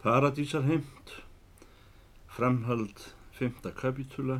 Paradísarheimt, 0.00 1.10
framhald 2.32 3.02
5. 3.36 3.66
kapitúla, 3.76 4.38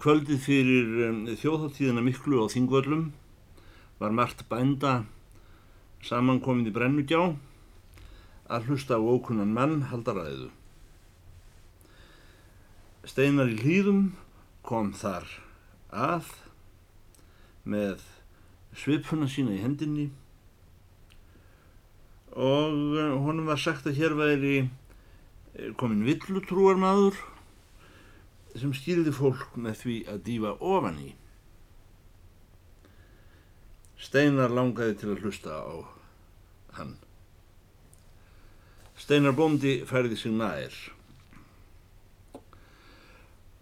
kvöldið 0.00 0.38
fyrir 0.40 1.34
þjóðháttíðina 1.42 2.00
miklu 2.06 2.38
á 2.40 2.48
Þingvöllum 2.48 3.02
var 4.00 4.14
margt 4.16 4.46
bænda 4.48 4.92
samankomið 6.08 6.70
í 6.70 6.72
Brennugjá 6.78 7.20
að 8.48 8.70
hlusta 8.70 8.96
á 8.96 9.00
ókunnan 9.04 9.52
mann 9.52 9.82
haldaræðu. 9.90 10.48
Steinar 13.04 13.52
í 13.52 13.58
hlýðum 13.60 14.14
kom 14.64 14.94
þar 14.96 15.28
að 15.92 16.32
með 17.68 18.08
svipuna 18.72 19.28
sína 19.28 19.52
í 19.52 19.60
hendinni 19.66 20.08
og 22.38 22.94
eh, 22.94 23.16
honum 23.18 23.50
var 23.50 23.58
sagt 23.58 23.88
að 23.90 23.98
hér 23.98 24.14
væri 24.14 24.56
eh, 24.62 25.72
komin 25.78 26.04
villutrúar 26.06 26.78
maður 26.78 27.18
sem 28.58 28.70
skýrði 28.74 29.10
fólk 29.14 29.56
með 29.58 29.80
því 29.82 29.96
að 30.12 30.20
dýfa 30.26 30.52
ofan 30.62 31.00
í. 31.02 31.10
Steinar 33.98 34.54
langaði 34.54 34.94
til 35.00 35.10
að 35.12 35.24
hlusta 35.24 35.58
á 35.58 35.74
hann. 36.78 36.94
Steinar 38.98 39.34
bóndi 39.34 39.80
færði 39.86 40.18
sig 40.18 40.34
nær. 40.34 40.74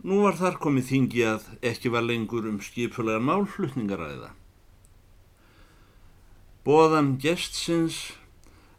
Nú 0.06 0.20
var 0.22 0.36
þar 0.38 0.60
komið 0.60 0.90
þingi 0.90 1.24
að 1.26 1.48
ekki 1.72 1.90
var 1.92 2.04
lengur 2.04 2.44
um 2.48 2.60
skipulega 2.62 3.24
málflutningaræða. 3.24 4.30
Bóðan 6.68 7.16
gestsins 7.22 8.12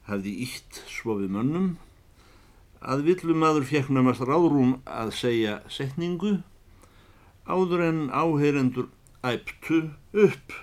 hafði 0.07 0.33
ítt 0.47 0.81
svo 0.91 1.17
við 1.21 1.33
mönnum 1.35 1.67
að 2.81 3.03
villumadur 3.09 3.67
fekk 3.67 3.91
námast 3.93 4.23
ráðrúm 4.27 4.77
að 4.85 5.13
segja 5.19 5.59
setningu 5.71 6.37
áður 7.47 7.83
en 7.89 8.01
áheyrendur 8.11 8.89
æptu 9.25 9.83
upp 10.13 10.57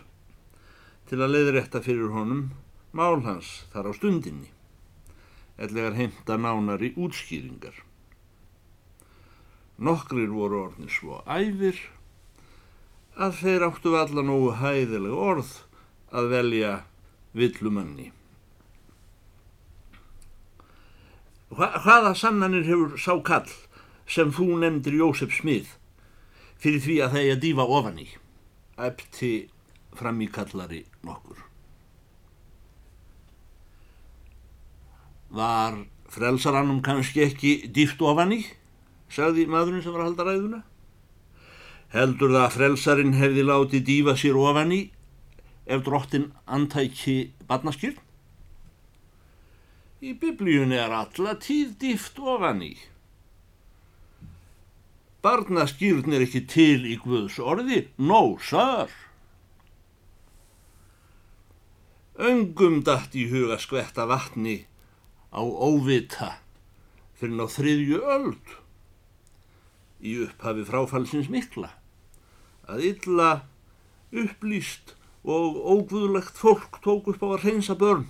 til 1.10 1.20
að 1.20 1.36
leiðrætta 1.36 1.84
fyrir 1.84 2.12
honum 2.14 2.50
mál 2.94 3.24
hans 3.26 3.64
þar 3.72 3.90
á 3.90 3.92
stundinni 3.96 4.54
ellegar 5.56 5.94
heimta 5.94 6.36
nánari 6.36 6.92
útskýringar. 6.98 7.74
Nokkrir 9.78 10.30
voru 10.30 10.64
orðin 10.68 10.90
svo 10.90 11.20
æfir 11.26 11.78
að 13.14 13.38
þeir 13.42 13.66
áttu 13.68 13.94
allan 13.98 14.32
óu 14.34 14.50
hæðileg 14.58 15.14
orð 15.14 15.52
að 16.14 16.30
velja 16.34 16.74
villumanni. 17.34 18.10
Hvaða 21.56 22.12
sannanir 22.18 22.66
hefur 22.66 22.98
sá 22.98 23.14
kall 23.22 23.48
sem 24.10 24.32
þú 24.34 24.58
nefndir 24.60 24.98
Jósef 24.98 25.32
Smið 25.38 25.72
fyrir 26.60 26.82
því 26.84 27.00
að 27.04 27.16
það 27.16 27.24
er 27.24 27.34
að 27.34 27.42
dýfa 27.44 27.66
ofan 27.78 27.98
í 28.02 28.06
æpti 28.80 29.32
fram 29.94 30.20
í 30.24 30.28
kallari 30.32 30.82
nokkur. 31.06 31.38
Var 35.34 35.78
frelsarannum 36.14 36.82
kannski 36.82 37.24
ekki 37.26 37.54
dýft 37.74 38.02
ofan 38.02 38.34
í, 38.34 38.40
sagði 39.10 39.46
maðurinn 39.50 39.82
sem 39.82 39.94
var 39.94 40.04
að 40.04 40.10
halda 40.10 40.28
ræðuna. 40.28 40.60
Heldur 41.94 42.34
það 42.34 42.44
að 42.44 42.56
frelsarinn 42.58 43.18
hefði 43.18 43.46
látið 43.46 43.86
dýfa 43.90 44.16
sér 44.18 44.38
ofan 44.38 44.74
í 44.74 44.82
ef 45.66 45.84
drottin 45.86 46.30
antæki 46.46 47.34
barnaskýrn? 47.48 48.03
Í 50.02 50.16
biblíunni 50.18 50.78
er 50.80 50.92
alla 50.94 51.36
tíð 51.40 51.76
dýft 51.80 52.18
ofan 52.18 52.62
í. 52.64 52.74
Barnaskýrn 55.24 56.12
er 56.12 56.26
ekki 56.26 56.44
til 56.50 56.84
í 56.84 56.98
Guðs 57.00 57.38
orði, 57.40 57.86
no 57.96 58.36
sir. 58.42 58.90
Öngum 62.14 62.82
dætt 62.86 63.16
í 63.18 63.24
huga 63.30 63.56
skvetta 63.58 64.04
vatni 64.06 64.64
á 65.34 65.42
óvita 65.42 66.36
fyrir 67.18 67.38
ná 67.38 67.46
þriðju 67.50 68.02
öld 68.16 68.52
í 70.04 70.12
upphafi 70.26 70.66
fráfallsins 70.68 71.30
mikla 71.32 71.72
að 72.70 72.84
illa 72.90 73.30
upplýst 74.14 74.94
og 75.24 75.58
óguðlegt 75.58 76.38
fólk 76.38 76.78
tók 76.84 77.08
upp 77.10 77.24
á 77.24 77.28
að 77.32 77.46
reynsa 77.48 77.74
börn 77.80 78.06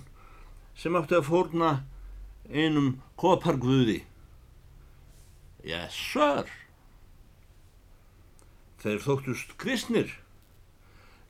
sem 0.75 0.95
átti 0.99 1.17
að 1.17 1.29
fórna 1.29 1.71
einum 2.51 2.99
koparguði. 3.19 4.03
Yes, 5.65 5.95
sir. 5.95 6.45
Þeir 8.83 9.01
þóttust 9.01 9.55
kristnir 9.61 10.11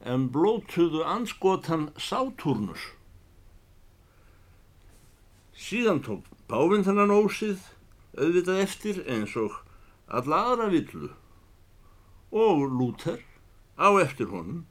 en 0.04 0.28
blótuðu 0.34 1.06
anskotan 1.08 1.90
Sátúrnus. 1.96 2.92
Síðan 5.56 6.02
tók 6.04 6.26
Pávinn 6.52 6.84
þannan 6.86 7.14
ósið 7.16 7.64
auðvitað 8.20 8.60
eftir 8.66 9.00
eins 9.10 9.38
og 9.40 9.56
alla 10.12 10.42
aðra 10.52 10.68
villu 10.74 11.10
og 12.36 12.66
Lúter 12.76 13.24
á 13.80 13.90
eftir 14.04 14.30
honum 14.30 14.66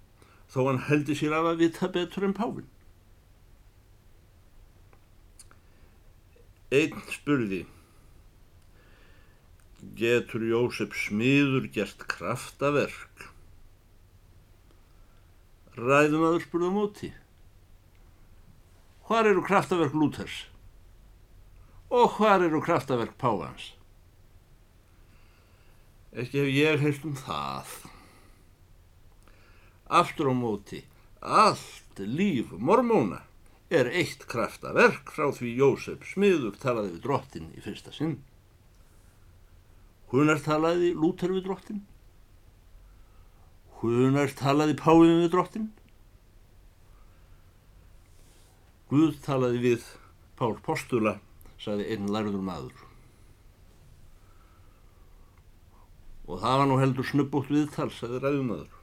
þó 0.52 0.68
hann 0.68 0.84
heldi 0.86 1.16
sér 1.18 1.34
af 1.38 1.48
að 1.50 1.64
vita 1.64 1.88
betur 1.88 2.28
en 2.28 2.36
Pávinn. 2.36 2.68
Einn 6.74 7.02
spurði, 7.12 7.60
getur 9.98 10.42
Jósef 10.48 10.94
smiður 11.04 11.68
gert 11.74 12.00
kraftaverk? 12.10 13.26
Ræðum 15.78 16.24
aður 16.26 16.42
spurði 16.46 16.70
á 16.70 16.74
móti. 16.74 17.10
Hvar 19.06 19.28
eru 19.30 19.44
kraftaverk 19.46 19.94
Lúthers? 19.94 20.38
Og 21.94 22.16
hvar 22.16 22.42
eru 22.42 22.62
kraftaverk 22.64 23.14
Pávans? 23.20 23.68
Ekki 26.14 26.40
hef 26.40 26.50
ég 26.54 26.82
heilt 26.82 27.06
um 27.06 27.14
það. 27.20 27.76
Aftur 30.00 30.32
á 30.32 30.34
móti, 30.34 30.82
allt 31.20 32.02
líf 32.02 32.50
mormóna 32.58 33.20
er 33.74 33.90
eitt 33.90 34.24
kraftaverk 34.30 35.10
frá 35.14 35.28
því 35.34 35.50
Jósef 35.58 36.06
smiður 36.12 36.56
talaði 36.62 36.94
við 36.94 37.02
drottin 37.04 37.50
í 37.54 37.62
fyrsta 37.64 37.92
sinn. 37.94 38.18
Hunar 40.14 40.38
talaði 40.44 40.92
Lúter 40.94 41.32
við 41.34 41.48
drottin? 41.48 41.80
Hunar 43.80 44.30
talaði 44.38 44.76
Páin 44.78 45.20
við 45.22 45.30
drottin? 45.32 45.70
Guð 48.92 49.16
talaði 49.24 49.62
við 49.62 49.86
Pál 50.38 50.54
Postula, 50.62 51.16
saði 51.58 51.88
einn 51.94 52.10
lærður 52.12 52.44
maður. 52.44 52.84
Og 56.24 56.38
það 56.40 56.60
var 56.60 56.68
nú 56.70 56.78
heldur 56.80 57.08
snubbótt 57.08 57.50
viðtal, 57.52 57.90
saði 57.92 58.20
ræðumadur. 58.22 58.78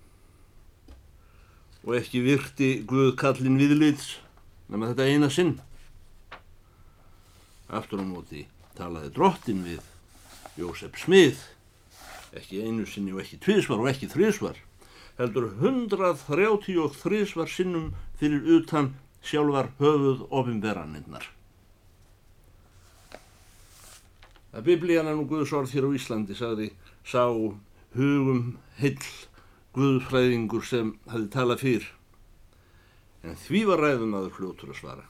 Og 1.87 1.95
ekki 1.97 2.21
virti 2.25 2.69
Guð 2.89 3.15
kallin 3.21 3.57
viðlits 3.61 4.17
nema 4.71 4.91
þetta 4.91 5.07
eina 5.11 5.29
sinn. 5.31 5.57
Aftur 7.71 8.03
á 8.03 8.05
móti 8.07 8.45
talaði 8.77 9.11
drottin 9.15 9.63
við 9.67 9.83
Jósef 10.59 10.97
Smið, 10.99 11.39
ekki 12.35 12.63
einu 12.63 12.87
sinni 12.87 13.13
og 13.15 13.21
ekki 13.23 13.39
tvísvar 13.43 13.83
og 13.83 13.91
ekki 13.91 14.09
þrísvar, 14.11 14.57
heldur 15.19 15.51
133 15.59 17.21
svar 17.29 17.51
sinnum 17.51 17.91
fyrir 18.19 18.47
utan 18.57 18.93
sjálfar 19.23 19.71
höfuð 19.79 20.25
ofinverðaninnar. 20.31 21.27
Að 24.51 24.67
biblían 24.67 25.07
er 25.07 25.15
nú 25.15 25.27
Guðsorð 25.29 25.71
hér 25.71 25.87
á 25.87 25.95
Íslandi, 25.95 26.35
sagði 26.35 26.71
sá 27.07 27.23
hugum 27.95 28.57
hill 28.79 28.99
Guðfræðingur 29.75 30.65
sem 30.67 30.95
hefði 31.07 31.27
talað 31.31 31.63
fyrr 31.63 31.87
en 33.23 33.37
því 33.37 33.61
var 33.69 33.83
ræðum 33.83 34.15
aður 34.17 34.35
fljótur 34.37 34.73
að 34.73 34.79
svara. 34.79 35.05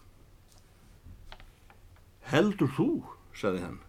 Heldur 2.31 2.71
þú, 2.75 2.89
saði 3.35 3.63
hann, 3.63 3.79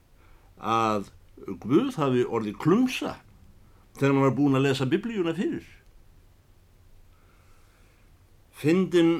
að 0.59 1.11
Guð 1.43 1.97
hafi 1.99 2.23
orðið 2.23 2.59
klumsa 2.63 3.17
þegar 3.97 4.13
maður 4.15 4.29
var 4.29 4.37
búin 4.37 4.59
að 4.59 4.67
lesa 4.69 4.87
biblíuna 4.87 5.35
fyrir? 5.35 5.65
Fyndin 8.63 9.13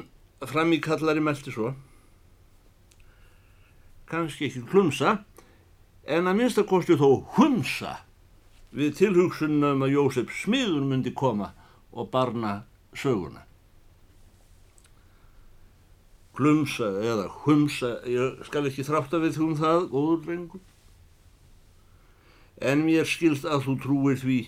fram 0.47 0.71
í 0.71 0.79
kallari 0.83 1.23
meldi 1.23 1.51
svo, 1.51 1.73
kannski 4.07 4.47
ekki 4.47 4.63
klumsa, 4.69 5.17
en 6.07 6.29
að 6.29 6.39
minnstakosti 6.39 6.95
þó 6.99 7.23
hunsa 7.35 7.97
við 8.75 8.95
tilhugsunum 8.99 9.83
að 9.83 9.95
Jósef 9.97 10.31
smiður 10.43 10.85
myndi 10.87 11.13
koma 11.15 11.51
og 11.91 12.09
barna 12.13 12.61
söguna. 12.95 13.43
Glumsa 16.37 16.89
eða 17.03 17.27
humsa, 17.43 17.97
ég 18.09 18.41
skal 18.47 18.65
ekki 18.69 18.85
þrátta 18.87 19.19
við 19.21 19.37
þú 19.37 19.47
um 19.47 19.57
það, 19.59 19.85
góður 19.91 20.23
drengur. 20.25 20.63
En 22.63 22.83
mér 22.87 23.07
skilst 23.09 23.45
að 23.45 23.67
þú 23.67 23.77
trúir 23.83 24.19
því 24.21 24.39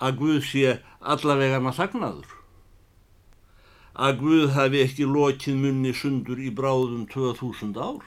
að 0.00 0.20
Guð 0.20 0.38
sé 0.48 0.76
allavega 1.00 1.60
maður 1.60 1.78
þagnaður. 1.80 2.36
Að 4.00 4.22
Guð 4.22 4.46
hafi 4.56 4.80
ekki 4.84 5.08
lokið 5.08 5.60
munni 5.60 5.92
sundur 5.96 6.40
í 6.40 6.50
bráðum 6.56 7.04
2000 7.12 7.76
ár. 7.76 8.04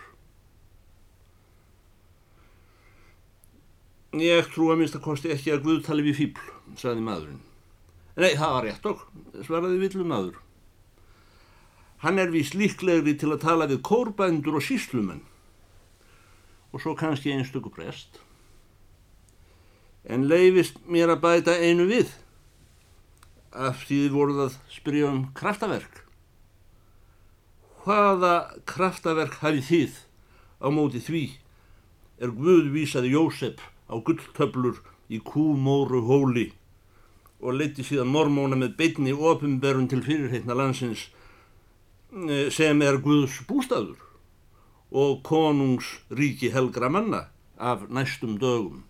Ég 4.13 4.49
trú 4.53 4.69
að 4.69 4.81
minnst 4.81 4.97
að 4.97 5.05
kosti 5.07 5.33
ekki 5.33 5.53
að 5.53 5.65
Guð 5.65 5.83
tali 5.87 6.05
við 6.05 6.19
fíbl, 6.19 6.47
sagði 6.77 7.05
maðurinn. 7.05 7.41
Nei, 8.13 8.35
það 8.37 8.51
var 8.53 8.65
rétt 8.67 8.83
okk, 8.85 9.05
svaraði 9.41 9.79
villu 9.81 10.03
maður. 10.05 10.35
Hann 12.03 12.19
er 12.19 12.33
vís 12.33 12.51
líklegri 12.51 13.15
til 13.15 13.31
að 13.31 13.43
tala 13.45 13.69
við 13.69 13.79
kórbændur 13.87 14.59
og 14.59 14.65
síslumenn 14.65 15.23
og 16.73 16.81
svo 16.81 16.95
kannski 16.97 17.31
einstöku 17.31 17.69
prest. 17.71 18.17
En 20.03 20.25
leifist 20.27 20.81
mér 20.89 21.13
að 21.13 21.21
bæta 21.23 21.55
einu 21.61 21.85
við 21.87 22.09
af 23.53 23.85
því 23.85 23.99
þið 24.01 24.15
voruð 24.17 24.41
að 24.47 24.57
spyrja 24.73 25.11
um 25.13 25.21
kraftaverk. 25.37 26.01
Hvaða 27.85 28.33
kraftaverk 28.67 29.37
hafið 29.43 29.69
þið 29.69 30.01
á 30.59 30.67
móti 30.73 31.03
því 31.03 31.23
er 32.19 32.33
Guð 32.35 32.71
vísaði 32.73 33.13
Jósef 33.13 33.63
á 33.87 33.95
gulltöflur 33.95 34.81
í 35.07 35.21
kúmóru 35.23 36.01
hóli 36.07 36.49
og 37.43 37.59
leiti 37.59 37.83
síðan 37.85 38.11
mormóna 38.11 38.57
með 38.59 38.77
beitni 38.79 39.13
ofinberun 39.13 39.89
til 39.91 40.01
fyrirheitna 40.05 40.55
landsins 40.57 41.09
sem 42.53 42.81
er 42.85 42.99
Guðs 43.01 43.39
bústaður 43.49 43.97
og 44.93 45.23
konungs 45.25 45.87
ríki 46.13 46.51
helgra 46.53 46.89
manna 46.93 47.25
af 47.57 47.87
næstum 47.89 48.37
dögum 48.37 48.83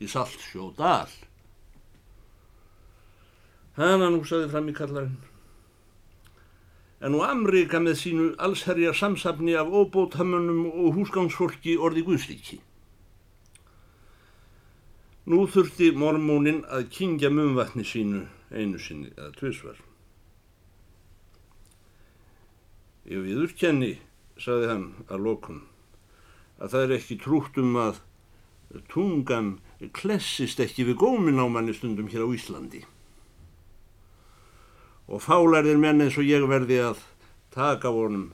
í 0.00 0.08
Saltsjó 0.08 0.70
dal. 0.76 1.08
Hanna 3.80 4.10
nú 4.12 4.20
saði 4.28 4.50
fram 4.52 4.68
í 4.68 4.76
kallarinn. 4.76 5.18
En 7.00 7.14
nú 7.14 7.22
Amrika 7.24 7.80
með 7.80 7.96
sínu 8.02 8.26
allsherjar 8.44 8.96
samsafni 8.96 9.54
af 9.56 9.72
óbótamönnum 9.72 10.66
og 10.68 10.98
húsgámsfólki 10.98 11.78
orði 11.80 12.04
Guðstíki. 12.04 12.60
Nú 15.32 15.46
þurfti 15.48 15.94
mormónin 15.96 16.66
að 16.68 16.90
kingja 16.92 17.32
mumvatni 17.32 17.86
sínu 17.88 18.26
einu 18.52 18.80
sinni 18.82 19.14
eða 19.16 19.32
tvisvar. 19.38 19.78
Ég 23.10 23.24
viðurkenni, 23.26 23.96
saði 24.38 24.68
hann 24.70 24.84
að 25.10 25.24
lokum, 25.26 25.64
að 26.62 26.74
það 26.74 26.84
er 26.84 26.92
ekki 26.94 27.16
trútt 27.18 27.56
um 27.58 27.72
að 27.80 27.96
tungan 28.92 29.56
klessist 29.96 30.60
ekki 30.62 30.84
við 30.86 31.00
gómin 31.00 31.42
á 31.42 31.50
manni 31.50 31.74
stundum 31.74 32.06
hér 32.12 32.22
á 32.22 32.30
Íslandi. 32.30 32.84
Og 35.10 35.24
fálarðir 35.24 35.80
menn 35.82 36.04
eins 36.04 36.20
og 36.20 36.28
ég 36.28 36.46
verði 36.46 36.78
að 36.84 37.00
taka 37.50 37.90
vonum 37.90 38.28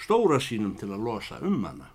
stóra 0.00 0.40
sínum 0.40 0.72
til 0.80 0.88
að 0.94 1.04
losa 1.04 1.42
um 1.44 1.60
hana. 1.68 1.90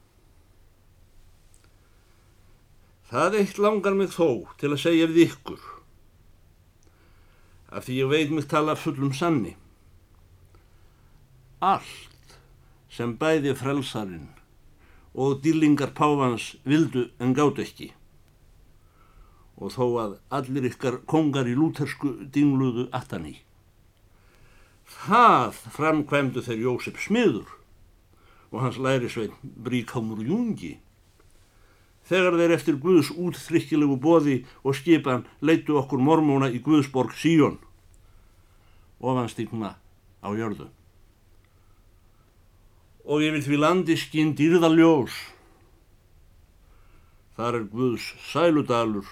Það 3.09 3.39
eitt 3.41 3.57
langar 3.57 3.97
mig 3.97 4.13
þó 4.13 4.45
til 4.61 4.71
að 4.75 4.83
segja 4.85 5.09
við 5.09 5.23
ykkur, 5.25 5.65
af 7.73 7.89
því 7.89 7.97
ég 7.97 8.13
veit 8.13 8.37
mig 8.37 8.45
tala 8.45 8.77
fullum 8.77 9.09
sanni. 9.17 9.57
Allt 11.61 12.10
sem 12.91 13.15
bæði 13.17 13.55
frelsarinn 13.55 14.27
og 15.15 15.39
dýlingar 15.43 15.93
páfans 15.95 16.55
vildu 16.67 17.07
en 17.19 17.33
gátt 17.35 17.59
ekki, 17.63 17.91
og 19.59 19.73
þó 19.75 19.85
að 20.03 20.17
allir 20.39 20.67
ykkar 20.71 21.01
kongar 21.07 21.47
í 21.47 21.55
lútersku 21.55 22.13
dingluðu 22.35 22.87
aftan 22.95 23.27
í. 23.31 23.35
Það 24.91 25.59
framkvæmdu 25.75 26.43
þeir 26.43 26.63
Jósef 26.65 26.99
Smiður 26.99 27.51
og 28.51 28.63
hans 28.65 28.79
lærisvein 28.81 29.35
Bríkámur 29.41 30.23
Jungi 30.27 30.77
þegar 32.11 32.35
þeir 32.39 32.55
eftir 32.57 32.79
Guðs 32.81 33.11
útþrykkilegu 33.15 33.95
boði 34.03 34.41
og 34.67 34.75
skipan 34.75 35.23
leitu 35.39 35.77
okkur 35.79 36.01
mormóna 36.03 36.51
í 36.51 36.59
Guðsborg 36.63 37.15
Síjón 37.15 37.59
ofanstíkna 39.01 39.77
á 40.21 40.29
jörðu. 40.35 40.67
Og 43.11 43.25
yfir 43.27 43.43
því 43.43 43.57
landi 43.59 43.97
skinn 43.99 44.31
dýrðaljós. 44.39 45.15
Þar 47.35 47.57
er 47.57 47.65
Guðs 47.73 48.05
sæludalur 48.31 49.09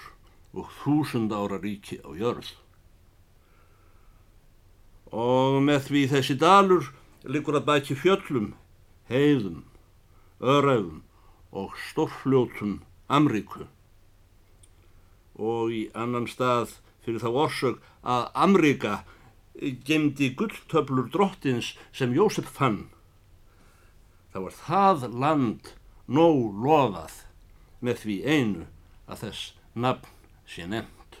og 0.56 0.70
þúsund 0.80 1.34
ára 1.36 1.58
ríki 1.60 2.00
á 2.00 2.10
jörð. 2.16 2.54
Og 5.12 5.58
með 5.66 5.90
því 5.90 6.02
þessi 6.14 6.38
dalur 6.40 6.88
likur 7.26 7.58
að 7.58 7.66
bæti 7.66 7.96
fjöllum, 7.98 8.54
heiðum, 9.10 9.64
öraugum 10.40 11.02
og 11.50 11.74
stórfljótum 11.90 12.78
Amríku 13.10 13.66
og 15.40 15.72
í 15.72 15.80
annan 15.96 16.28
stað 16.30 16.76
fyrir 17.04 17.22
þá 17.24 17.30
orsök 17.44 17.78
að 18.04 18.26
Amríka 18.44 18.94
gemdi 19.88 20.30
gulltöflur 20.36 21.08
drottins 21.12 21.74
sem 21.92 22.12
Jósef 22.14 22.48
fann. 22.54 22.88
Það 24.30 24.46
var 24.46 24.56
það 24.56 25.06
land 25.24 25.72
nóg 26.06 26.56
lofað 26.64 27.16
með 27.80 28.02
því 28.04 28.16
einu 28.26 28.66
að 29.10 29.22
þess 29.24 29.52
nafn 29.74 30.12
sé 30.50 30.66
nefnt. 30.70 31.18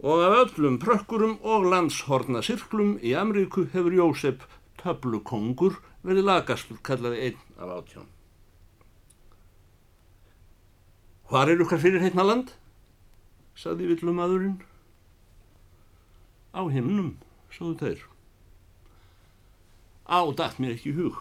Og 0.00 0.22
af 0.24 0.36
öllum 0.44 0.78
prökkurum 0.80 1.36
og 1.44 1.66
landshorna 1.68 2.40
sirklum 2.44 2.94
í 3.04 3.12
Amríku 3.16 3.66
hefur 3.74 3.96
Jósef 3.96 4.46
töflukongur 4.80 5.76
verið 6.06 6.28
lagastur 6.28 6.80
kallaði 6.84 7.26
einn 7.28 7.44
af 7.60 7.74
átján. 7.76 8.08
Hvar 11.30 11.52
er 11.52 11.60
okkar 11.62 11.82
fyrir 11.82 12.02
heitna 12.02 12.24
land? 12.26 12.54
saði 13.60 13.90
villumadurinn. 13.90 14.56
Á 16.56 16.64
himnum, 16.72 17.12
sáðu 17.52 17.76
þeir. 17.82 18.06
Á 20.10 20.20
dætt 20.34 20.58
mér 20.58 20.74
ekki 20.74 20.92
hug. 20.98 21.16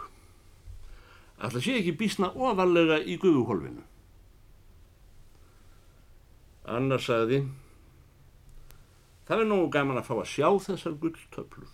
Alltaf 1.40 1.64
sé 1.64 1.78
ekki 1.80 1.94
bísna 1.96 2.32
ofalega 2.34 2.98
í 3.06 3.16
guðuhólfinu. 3.22 3.86
Annar 6.70 7.02
sagði, 7.02 7.44
það 9.30 9.44
er 9.44 9.48
nógu 9.50 9.70
gaman 9.74 10.02
að 10.02 10.10
fá 10.10 10.16
að 10.18 10.32
sjá 10.34 10.50
þessar 10.66 10.98
gulltöflur. 11.02 11.70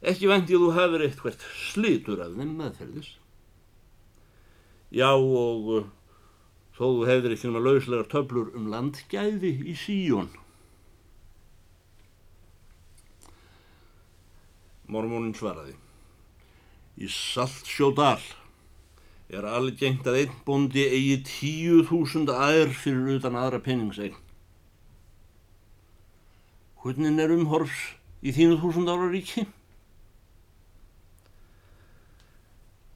Ekki 0.00 0.30
vendið 0.30 0.62
þú 0.62 0.70
hafið 0.78 1.04
eitthvað 1.06 1.42
slitur 1.68 2.22
af 2.24 2.38
þeim 2.38 2.54
meðferðis. 2.58 3.10
Já 4.90 5.10
og 5.12 5.90
þó 6.74 6.84
þú 6.86 7.04
hefðir 7.10 7.34
ekki 7.36 7.50
náma 7.50 7.62
lauslegar 7.66 8.08
töflur 8.10 8.48
um 8.56 8.70
landgæði 8.72 9.52
í 9.68 9.76
síjón. 9.76 10.32
Mormónin 14.90 15.36
svaraði. 15.36 15.76
Í 17.00 17.08
Saltsjódal 17.08 18.20
er 19.32 19.46
algengt 19.46 20.08
að 20.10 20.18
einn 20.24 20.40
bondi 20.44 20.82
eigi 20.84 21.20
tíu 21.24 21.84
þúsund 21.88 22.32
aður 22.34 22.74
fyrir 22.76 23.16
utan 23.16 23.38
aðra 23.40 23.62
penningsegn. 23.64 24.18
Hvernig 26.80 27.22
er 27.24 27.32
umhorfs 27.36 27.80
í 28.20 28.34
þínu 28.36 28.60
þúsund 28.60 28.92
ára 28.92 29.08
ríki? 29.12 29.46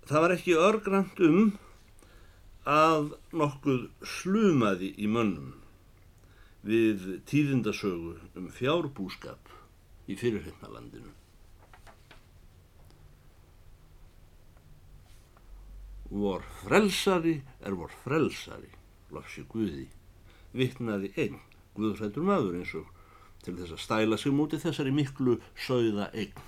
Það 0.05 0.25
var 0.27 0.37
ekki 0.37 0.57
örgrant 0.61 1.21
um 1.25 1.55
að 2.69 3.15
nokkuð 3.33 3.87
slumaði 4.19 4.93
í 5.01 5.09
mönnum 5.09 5.55
við 6.65 7.23
tíðindasögu 7.29 8.17
um 8.37 8.49
fjárbúskap 8.53 9.53
í 10.09 10.17
fyrirhengnalandinu. 10.21 11.13
Vor 16.15 16.45
frelsari 16.63 17.41
er 17.67 17.75
vor 17.75 17.91
frelsari, 18.05 18.71
lofsi 19.11 19.43
Guði, 19.51 19.89
vittnaði 20.55 21.11
einn 21.19 21.41
Guðrættur 21.75 22.23
maður 22.23 22.61
eins 22.61 22.75
og 22.79 22.91
til 23.43 23.57
þess 23.59 23.75
að 23.75 23.83
stæla 23.83 24.19
sig 24.21 24.35
múti 24.35 24.61
þessari 24.63 24.95
miklu 24.95 25.41
sögða 25.67 26.07
eign. 26.15 26.39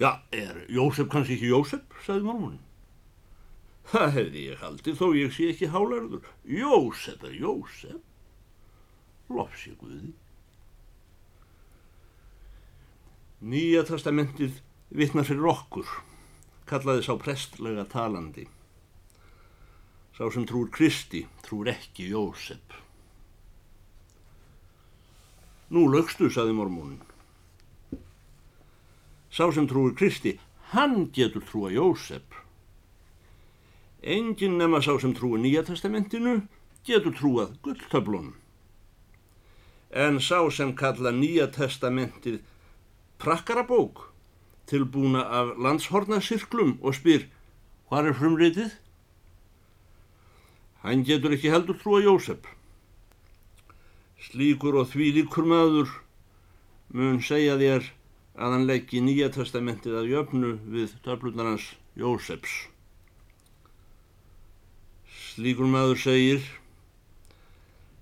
Já, 0.00 0.22
er 0.32 0.64
Jósef 0.72 1.10
kannski 1.12 1.36
ekki 1.36 1.50
Jósef, 1.52 1.84
sagði 2.06 2.24
mormunin. 2.30 2.62
Það 3.90 4.12
hefði 4.16 4.44
ég 4.46 4.62
haldið 4.62 4.96
þó 4.96 5.06
ég 5.18 5.34
sé 5.36 5.50
ekki 5.52 5.68
hálarður. 5.74 6.30
Jósef 6.48 7.24
er 7.28 7.36
Jósef. 7.36 7.98
Lofsi 9.30 9.74
Guði. 9.78 10.14
Nýja 13.40 13.84
testamentið 13.88 14.58
vittnar 14.96 15.28
fyrir 15.28 15.46
okkur, 15.52 15.92
kallaði 16.70 17.04
sá 17.04 17.16
prestlega 17.18 17.84
talandi. 17.90 18.46
Sá 20.14 20.28
sem 20.30 20.46
trúr 20.46 20.68
Kristi, 20.70 21.24
trúr 21.42 21.70
ekki 21.72 22.10
Jósef. 22.12 22.76
Nú 25.70 25.86
lögstu, 25.90 26.28
saði 26.30 26.54
mormónin. 26.54 27.00
Sá 29.30 29.46
sem 29.54 29.68
trúir 29.70 29.94
Kristi, 29.94 30.34
hann 30.74 31.10
getur 31.14 31.44
trúa 31.46 31.70
Jósef. 31.70 32.26
Engin 34.02 34.58
nema 34.58 34.80
sá 34.82 34.96
sem 34.98 35.14
trúi 35.14 35.38
Nýja 35.38 35.62
testamentinu 35.66 36.40
getur 36.86 37.14
trúað 37.14 37.56
gulltöflunum. 37.62 38.34
En 39.90 40.20
sá 40.22 40.42
sem 40.50 40.74
kalla 40.74 41.10
Nýja 41.14 41.50
testamentið 41.54 42.40
prakkarabók 43.18 44.09
tilbúna 44.70 45.24
af 45.26 45.56
landshornasirklum 45.58 46.78
og 46.80 46.96
spyr 46.96 47.26
hvað 47.90 48.10
er 48.10 48.16
frumritið? 48.20 48.70
Hann 50.84 51.04
getur 51.04 51.34
ekki 51.36 51.52
heldur 51.52 51.76
trúa 51.76 52.00
Jósef. 52.00 52.40
Slíkur 54.20 54.78
og 54.80 54.88
því 54.92 55.10
líkur 55.18 55.48
maður 55.48 55.90
mun 56.96 57.20
segja 57.24 57.58
þér 57.60 57.90
að 58.40 58.54
hann 58.54 58.66
leggji 58.68 59.02
nýja 59.04 59.28
testamentið 59.34 59.98
að 60.00 60.10
jöfnu 60.14 60.54
við 60.72 60.94
töflunar 61.04 61.50
hans 61.50 61.66
Jósefs. 61.98 62.54
Slíkur 65.34 65.68
maður 65.68 66.00
segir 66.00 66.46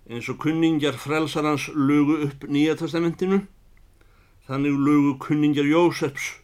eins 0.08 0.28
og 0.32 0.38
kunningjar 0.40 0.96
frelsar 0.96 1.44
hans 1.44 1.68
lögu 1.74 2.22
upp 2.28 2.46
nýja 2.48 2.76
testamentinu 2.80 3.42
þannig 4.48 4.78
lögu 4.86 5.16
kunningjar 5.24 5.68
Jósefs 5.68 6.36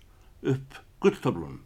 upp 0.53 0.79
gulltöflunum. 1.03 1.63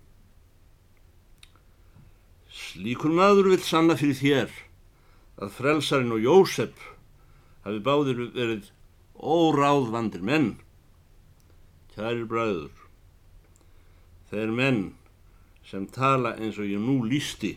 Slíkur 2.58 3.12
maður 3.14 3.52
vil 3.52 3.60
sanna 3.62 3.96
fyrir 3.98 4.18
þér 4.18 4.56
að 5.38 5.52
frelsarinn 5.58 6.14
og 6.16 6.24
Jósef 6.24 6.88
hafi 7.66 7.82
báðir 7.84 8.24
verið 8.34 8.70
óráðvandir 9.18 10.24
menn. 10.24 10.50
Kærir 11.94 12.26
bræður, 12.30 12.74
þeir 14.30 14.52
menn 14.54 14.82
sem 15.66 15.86
tala 15.92 16.36
eins 16.38 16.58
og 16.58 16.70
ég 16.70 16.82
nú 16.82 17.00
lísti 17.04 17.56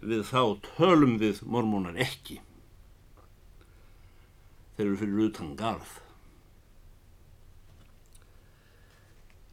við 0.00 0.24
þá 0.30 0.42
tölum 0.74 1.18
við 1.20 1.42
mormónar 1.44 1.98
ekki. 2.00 2.40
Þeir 4.76 4.86
eru 4.86 5.00
fyrir 5.00 5.24
utan 5.28 5.56
garð. 5.58 6.07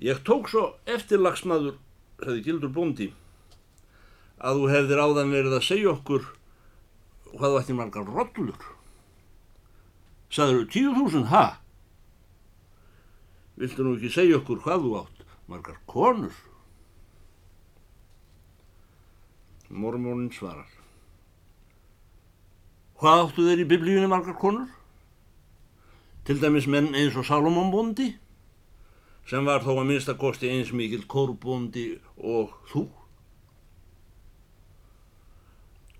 Ég 0.03 0.19
tók 0.27 0.49
svo 0.51 0.73
eftirlagsmaður, 0.91 1.77
hefði 2.19 2.41
Gildur 2.43 2.71
Bóndi, 2.75 3.11
að 4.43 4.59
þú 4.59 4.71
hefðir 4.73 5.01
áðan 5.03 5.31
verið 5.31 5.55
að 5.55 5.67
segja 5.69 5.91
okkur 5.93 6.25
hvað 7.35 7.53
þú 7.53 7.59
ætti 7.61 7.75
margar 7.77 8.09
rollur. 8.09 8.65
Saður 10.35 10.59
þú 10.59 10.65
tíu 10.73 10.91
þúsund, 10.97 11.29
ha? 11.31 11.45
Viltu 13.55 13.85
nú 13.85 13.95
ekki 13.95 14.11
segja 14.11 14.41
okkur 14.41 14.59
hvað 14.65 14.83
þú 14.83 14.91
átt 14.99 15.23
margar 15.47 15.79
konur? 15.87 16.35
Mormónin 19.71 20.31
svarar. 20.35 20.67
Hvað 22.99 23.23
áttu 23.23 23.47
þeir 23.47 23.63
í 23.63 23.69
biblíunni 23.71 24.11
margar 24.11 24.35
konur? 24.39 24.67
Til 26.27 26.39
dæmis 26.41 26.67
menn 26.67 26.91
eins 26.97 27.15
og 27.15 27.27
Salomón 27.27 27.71
Bóndi? 27.71 28.11
Sem 29.29 29.45
var 29.47 29.63
þó 29.65 29.73
að 29.79 29.87
minnstakosti 29.89 30.51
eins 30.53 30.71
mikil 30.75 31.03
kórbúndi 31.09 31.87
og 32.17 32.53
þú. 32.69 32.85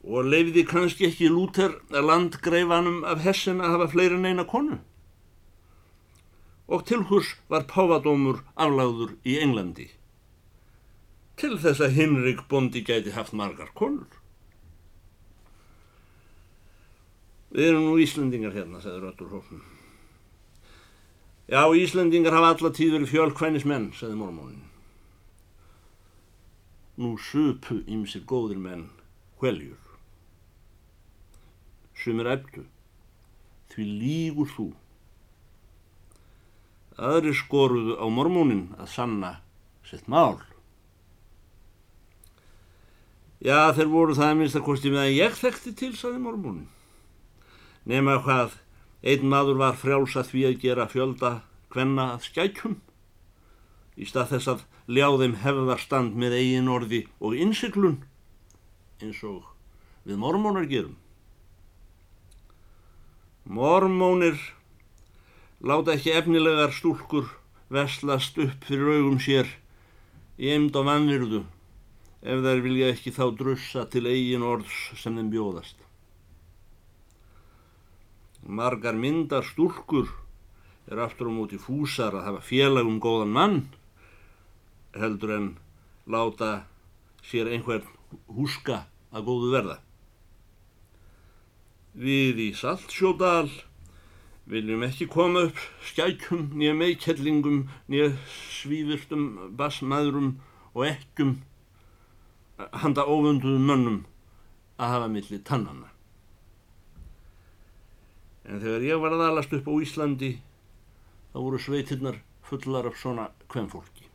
Og 0.06 0.28
leiði 0.30 0.66
kannski 0.70 1.08
ekki 1.10 1.32
lúter 1.34 1.80
að 1.90 2.10
landgreifanum 2.12 3.02
af 3.10 3.24
hessin 3.26 3.64
að 3.64 3.78
hafa 3.78 3.92
fleiri 3.96 4.20
en 4.20 4.30
eina 4.30 4.46
konu. 4.46 4.78
Og 6.70 6.86
tilhurs 6.86 7.36
var 7.50 7.66
pávadómur 7.70 8.44
afláður 8.54 9.18
í 9.26 9.40
Englandi. 9.42 9.90
Til 11.36 11.58
þess 11.62 11.82
að 11.82 11.98
Hinrik 11.98 12.46
Bondi 12.50 12.86
gæti 12.86 13.14
haft 13.18 13.34
margar 13.34 13.74
konur. 13.78 14.22
Við 17.56 17.72
erum 17.72 17.90
nú 17.90 17.98
Íslandingar 18.02 18.54
hérna, 18.56 18.82
segður 18.84 19.12
Öttur 19.14 19.34
Hófnum. 19.34 19.75
Já, 21.48 21.62
Íslandingar 21.78 22.34
hafa 22.34 22.56
alla 22.56 22.72
tíð 22.74 22.96
verið 22.96 23.12
fjölkvænismenn, 23.12 23.92
sagði 23.94 24.16
mormónin. 24.18 24.64
Nú 26.98 27.12
supu 27.22 27.84
ímsir 27.86 28.24
góðir 28.26 28.58
menn 28.58 28.88
hveljur. 29.38 29.78
Sumir 31.94 32.32
eftu, 32.34 32.66
því 33.70 33.88
lígur 34.02 34.50
þú. 34.56 34.68
Aðri 36.98 37.36
skoruðu 37.38 38.00
á 38.02 38.06
mormónin 38.10 38.66
að 38.80 38.90
sanna 38.96 39.34
sitt 39.86 40.10
mál. 40.10 40.42
Já, 43.38 43.70
þeir 43.78 43.92
voru 43.94 44.18
það 44.18 44.32
að 44.32 44.38
minnst 44.42 44.58
að 44.58 44.66
kosti 44.66 44.90
með 44.90 45.04
að 45.04 45.18
ég 45.20 45.42
þekkti 45.44 45.78
til, 45.78 45.94
sagði 45.94 46.26
mormónin. 46.26 46.70
Nefna 47.86 48.18
hvað 48.26 48.56
Einn 49.06 49.30
maður 49.30 49.60
var 49.62 49.78
frjáls 49.78 50.16
að 50.18 50.32
því 50.32 50.44
að 50.48 50.60
gera 50.64 50.88
fjölda 50.90 51.32
hvenna 51.74 52.08
að 52.16 52.26
skækjum 52.32 52.80
í 54.02 54.08
stað 54.10 54.32
þess 54.34 54.52
að 54.54 54.64
ljá 54.98 55.08
þeim 55.22 55.36
hefðarstand 55.44 56.18
með 56.20 56.38
eigin 56.40 56.72
orði 56.72 57.02
og 57.22 57.38
innsiklun 57.38 58.00
eins 59.02 59.22
og 59.28 59.46
við 60.06 60.20
mormónar 60.22 60.68
gerum. 60.70 60.98
Mormónir 63.46 64.40
láta 65.62 65.94
ekki 65.94 66.16
efnilegar 66.18 66.74
stúlkur 66.74 67.30
veslast 67.70 68.38
upp 68.42 68.66
fyrir 68.66 68.98
augum 68.98 69.20
sér 69.22 69.50
í 70.42 70.50
eimd 70.54 70.76
og 70.78 70.90
vannirðu 70.90 71.46
ef 72.26 72.42
þær 72.42 72.62
vilja 72.66 72.92
ekki 72.94 73.14
þá 73.14 73.26
drussa 73.38 73.86
til 73.90 74.08
eigin 74.10 74.46
orðs 74.46 74.80
sem 74.98 75.14
þeim 75.14 75.30
bjóðast. 75.34 75.85
Margar 78.46 78.94
myndar 78.94 79.44
stúrkur 79.44 80.06
er 80.86 81.00
aftur 81.02 81.30
á 81.30 81.34
móti 81.34 81.58
fúsar 81.58 82.14
að 82.14 82.26
hafa 82.28 82.42
félagum 82.46 83.00
góðan 83.02 83.34
mann 83.34 83.56
heldur 84.94 85.34
en 85.34 85.48
láta 86.06 86.68
sér 87.26 87.50
einhvern 87.50 87.88
húska 88.30 88.86
að 89.10 89.26
góðu 89.30 89.50
verða. 89.56 89.78
Við 91.98 92.44
í 92.46 92.50
Saltsjódal 92.54 93.50
viljum 94.46 94.86
ekki 94.86 95.10
koma 95.10 95.48
upp 95.50 95.58
skækjum 95.90 96.52
nýja 96.54 96.78
meikellingum 96.78 97.64
nýja 97.90 98.12
svíðustum 98.60 99.56
basmaðurum 99.58 100.36
og 100.76 100.86
ekkum 100.92 101.40
handa 102.86 103.10
óvönduðum 103.10 103.66
mönnum 103.72 104.00
að 104.78 104.92
hafa 104.94 105.12
milli 105.18 105.42
tannana 105.42 105.95
en 108.46 108.62
þegar 108.62 108.86
ég 108.86 109.02
var 109.02 109.16
að 109.16 109.26
alast 109.30 109.54
upp 109.58 109.68
á 109.70 109.74
Íslandi 109.82 110.32
þá 111.34 111.38
voru 111.42 111.60
sveitirnar 111.62 112.20
fullar 112.46 112.88
af 112.90 113.00
svona 113.00 113.30
kvennfólki. 113.52 114.06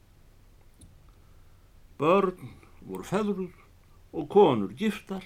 Börn 2.01 2.53
voru 2.87 3.05
feðruð 3.05 3.57
og 4.17 4.29
konur 4.33 4.73
giftar, 4.79 5.25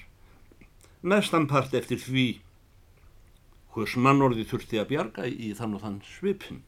mestanpart 1.02 1.74
eftir 1.76 2.00
því 2.00 2.26
hvers 3.74 3.96
mannorði 3.98 4.46
þurfti 4.48 4.80
að 4.80 4.90
bjarga 4.92 5.26
í 5.28 5.52
þann 5.58 5.76
og 5.76 5.84
þann 5.84 6.00
svipin. 6.06 6.62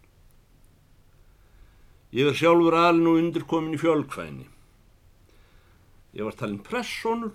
Ég 2.14 2.31
er 2.31 2.38
sjálfur 2.38 2.76
alin 2.78 3.09
og 3.11 3.21
undirkomin 3.21 3.75
í 3.76 3.81
fjölkvæni. 3.81 4.47
Ég 6.16 6.25
var 6.26 6.37
talinn 6.38 6.62
pressónur 6.64 7.35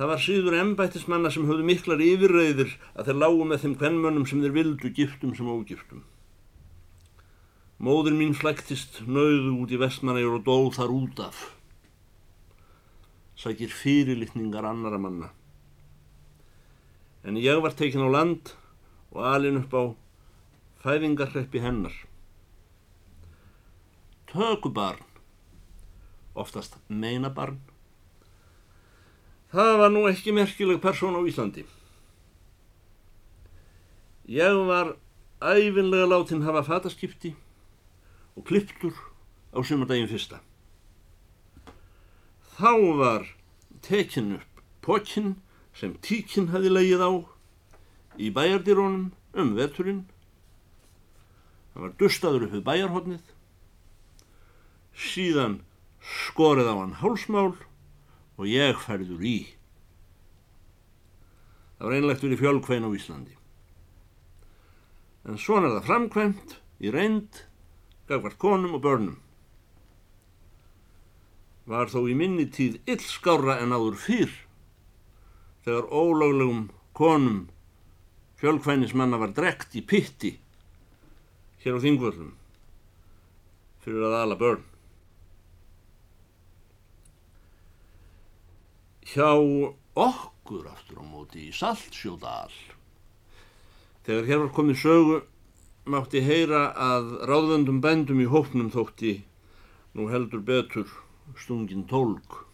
Það 0.00 0.08
var 0.08 0.20
síður 0.24 0.54
ennbættismanna 0.56 1.28
sem 1.28 1.44
höfðu 1.44 1.64
miklar 1.68 2.00
yfirreyðir 2.00 2.70
að 2.96 3.10
þeir 3.10 3.18
lágu 3.20 3.44
með 3.44 3.58
þeim 3.60 3.72
kvennmönnum 3.82 4.22
sem 4.30 4.38
þeir 4.40 4.54
vildu 4.54 4.90
giftum 4.96 5.34
sem 5.36 5.48
ógiftum. 5.52 6.06
Móður 7.76 8.14
mín 8.16 8.32
flæktist 8.32 9.02
nauðu 9.04 9.50
út 9.60 9.74
í 9.76 9.80
vestmanægur 9.82 10.38
og 10.38 10.46
dóð 10.46 10.70
þar 10.78 10.94
út 10.94 11.20
af. 11.20 11.42
Sækir 13.36 13.74
fyrirlitningar 13.76 14.64
annara 14.70 14.96
manna. 14.96 15.28
En 17.20 17.36
ég 17.36 17.60
var 17.60 17.76
tekin 17.76 18.00
á 18.00 18.08
land 18.08 18.54
og 19.12 19.20
alin 19.34 19.60
upp 19.60 19.76
á 19.76 19.84
fæðingarhreppi 20.80 21.60
hennar. 21.60 21.92
Tökubarn, 24.32 25.04
oftast 26.32 26.80
meinabarn, 26.88 27.60
Það 29.50 29.72
var 29.80 29.90
nú 29.90 30.04
ekki 30.06 30.30
merkileg 30.30 30.78
persón 30.78 31.16
á 31.18 31.20
Íslandi. 31.26 31.64
Ég 34.30 34.58
var 34.68 34.94
æfinlega 35.42 36.06
látin 36.06 36.44
hafa 36.46 36.62
fataskipti 36.62 37.32
og 38.38 38.46
klipptur 38.46 38.94
á 39.50 39.58
sumardaginn 39.66 40.06
fyrsta. 40.06 40.38
Þá 42.54 42.72
var 43.00 43.26
tekin 43.82 44.36
upp 44.38 44.62
pokinn 44.86 45.34
sem 45.74 45.96
tíkinn 45.98 46.52
hafi 46.54 46.70
leið 46.70 47.02
á 47.02 47.10
í 48.22 48.30
bæjardýrónum 48.30 49.10
um 49.34 49.50
veturinn. 49.58 50.04
Það 51.74 51.82
var 51.82 51.96
dustaður 51.98 52.46
upp 52.46 52.54
við 52.54 52.64
bæjarhóttnið, 52.70 53.34
síðan 54.94 55.58
skorið 55.98 56.70
á 56.70 56.74
hann 56.78 56.94
hálsmál 57.02 57.56
og 58.40 58.48
ég 58.48 58.78
færður 58.80 59.20
í. 59.20 59.36
Það 61.76 61.86
var 61.86 61.96
einlegt 61.96 62.24
verið 62.24 62.40
fjölkvein 62.40 62.86
á 62.88 62.90
Íslandi. 62.96 63.36
En 65.28 65.36
svona 65.40 65.68
er 65.68 65.76
það 65.76 65.88
framkvæmt 65.90 66.54
í 66.80 66.92
reynd, 66.94 67.42
gagvart 68.08 68.40
konum 68.40 68.78
og 68.78 68.84
börnum. 68.84 69.18
Var 71.68 71.92
þó 71.92 72.00
í 72.08 72.16
minni 72.16 72.48
tíð 72.48 72.80
illskára 72.88 73.58
en 73.60 73.76
áður 73.76 74.00
fyrr, 74.00 74.32
þegar 75.68 75.92
ólöglegum 75.92 76.70
konum 76.96 77.42
fjölkvænismanna 78.40 79.20
var 79.20 79.36
drekt 79.36 79.76
í 79.76 79.84
pitti 79.84 80.38
hér 81.60 81.76
á 81.76 81.84
þingvöldum 81.84 82.32
fyrir 83.84 84.08
að 84.08 84.16
ala 84.22 84.36
börn. 84.40 84.69
Hjá 89.10 89.32
okkur 89.98 90.68
aftur 90.70 91.02
á 91.02 91.04
móti 91.04 91.48
í 91.48 91.54
Saltsjódal 91.56 92.52
Þegar 94.06 94.28
hér 94.28 94.38
var 94.44 94.52
komið 94.54 94.76
sögu 94.84 95.16
mátti 95.90 96.20
heyra 96.22 96.60
að 96.78 97.08
ráðvöndum 97.26 97.80
bændum 97.82 98.20
í 98.22 98.28
hópnum 98.30 98.68
þótti 98.70 99.16
nú 99.98 100.06
heldur 100.12 100.44
betur 100.46 100.86
stungin 101.34 101.88
tólk. 101.90 102.44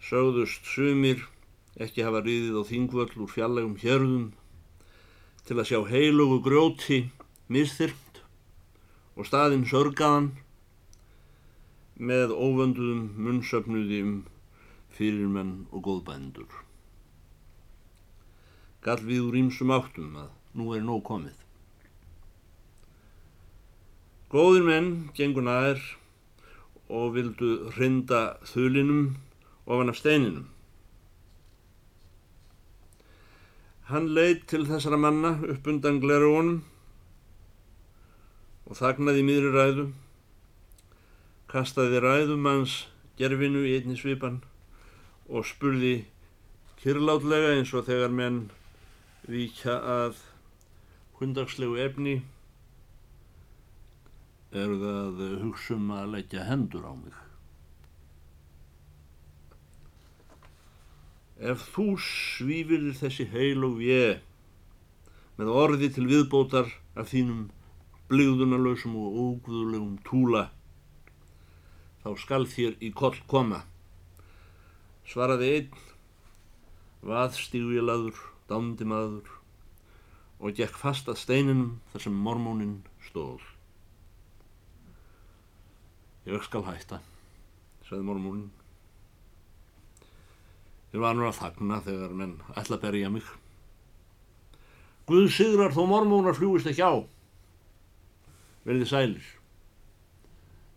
Sögðust 0.00 0.64
sumir 0.64 1.26
ekki 1.76 2.06
hafa 2.06 2.22
riðið 2.24 2.56
á 2.56 2.62
þingvöll 2.70 3.12
úr 3.12 3.30
fjallegum 3.34 3.76
hérðum 3.84 4.30
til 5.44 5.58
að 5.58 5.68
sjá 5.74 5.80
heilugu 5.92 6.40
grjóti 6.48 7.02
misþyrmt 7.52 8.22
og 9.12 9.28
staðinn 9.28 9.68
sörgaðan 9.68 10.32
með 12.02 12.34
óvönduðum 12.34 13.06
munnsöfnuði 13.28 14.02
um 14.08 14.18
fyrirmenn 14.92 15.56
og 15.70 15.86
góðbændur 15.86 16.62
gall 18.82 19.02
við 19.06 19.22
úr 19.22 19.36
ímsum 19.38 19.70
áttum 19.70 20.16
að 20.18 20.30
nú 20.58 20.72
er 20.74 20.82
nóg 20.82 21.04
komið. 21.06 21.36
Góðir 24.32 24.64
menn 24.66 24.88
gengur 25.14 25.46
nær 25.46 25.78
og 26.90 27.12
vildu 27.14 27.52
hrinda 27.76 28.40
þulinum 28.48 29.04
ofan 29.70 29.92
af 29.92 30.00
steininum. 30.00 30.48
Hann 33.86 34.10
leitt 34.16 34.48
til 34.50 34.64
þessara 34.66 34.98
manna 34.98 35.36
upp 35.52 35.68
undan 35.68 36.00
glerugunum 36.02 36.62
og 38.66 38.78
þagnaði 38.78 39.22
miðri 39.28 39.52
ræðu, 39.54 39.86
kastaði 41.52 42.00
ræðum 42.00 42.48
hans 42.48 42.76
gerfinu 43.20 43.62
í 43.68 43.76
einni 43.76 43.96
svipan 44.00 44.40
og 45.28 45.44
spurði 45.46 45.94
kyrlátlega 46.80 47.54
eins 47.56 47.72
og 47.76 47.86
þegar 47.86 48.14
menn 48.18 48.38
víkja 49.28 49.76
að 49.78 50.22
hundagslegu 51.20 51.76
efni 51.84 52.16
er 54.52 54.72
það 54.80 55.20
hugsum 55.44 55.92
að 55.94 56.10
leggja 56.16 56.48
hendur 56.48 56.88
á 56.88 56.92
mig. 56.92 57.14
Ef 61.52 61.62
þú 61.74 61.86
svífir 61.98 62.90
þessi 62.98 63.26
heil 63.32 63.64
og 63.66 63.78
við 63.80 64.20
með 65.38 65.52
orði 65.56 65.88
til 65.94 66.04
viðbótar 66.10 66.68
af 66.98 67.08
þínum 67.10 67.46
blíðunarlausum 68.10 68.98
og 69.00 69.16
óguðulegum 69.24 69.96
túla, 70.06 70.50
þá 72.02 72.10
skal 72.18 72.46
þér 72.50 72.76
í 72.82 72.90
koll 72.94 73.16
koma. 73.30 73.62
Svaraði 75.06 75.50
einn, 75.56 75.78
vaðstígvilaður, 77.06 78.18
dándi 78.50 78.86
maður 78.86 79.30
og 80.42 80.56
gekk 80.58 80.74
fast 80.78 81.10
að 81.10 81.20
steininum 81.22 81.76
þar 81.92 82.04
sem 82.06 82.18
mormónin 82.26 82.80
stóð. 83.06 83.44
Ég 86.26 86.42
skal 86.46 86.64
hætta, 86.66 86.98
sagði 87.86 88.06
mormónin. 88.06 88.50
Ég 90.92 91.00
var 91.02 91.16
nú 91.16 91.24
að 91.26 91.38
þagna 91.38 91.80
þegar 91.86 92.18
menn 92.18 92.34
ætla 92.52 92.76
að 92.76 92.84
berja 92.84 93.10
mig. 93.10 93.26
Guð 95.08 95.30
sigrar 95.34 95.74
þó 95.74 95.86
mormónar 95.90 96.36
fljúist 96.38 96.68
ekki 96.70 96.84
á. 96.84 96.94
Verði 98.66 98.86
sælir. 98.90 99.28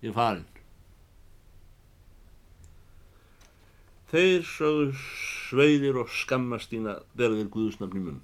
Ég 0.01 0.13
er 0.13 0.17
farin. 0.17 0.54
Þeir 4.11 4.43
sögðu 4.45 4.91
sveiðir 5.01 5.97
og 6.03 6.11
skammast 6.13 6.69
þín 6.69 6.91
að 6.91 7.03
verða 7.17 7.39
þér 7.41 7.51
Guðusnafni 7.55 8.01
mun. 8.05 8.21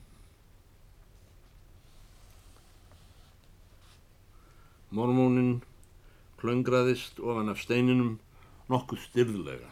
Mormónin 4.91 5.53
klöngraðist 6.41 7.21
ofan 7.23 7.49
af 7.53 7.61
steininum 7.63 8.19
nokkuð 8.71 9.01
styrðlega. 9.07 9.69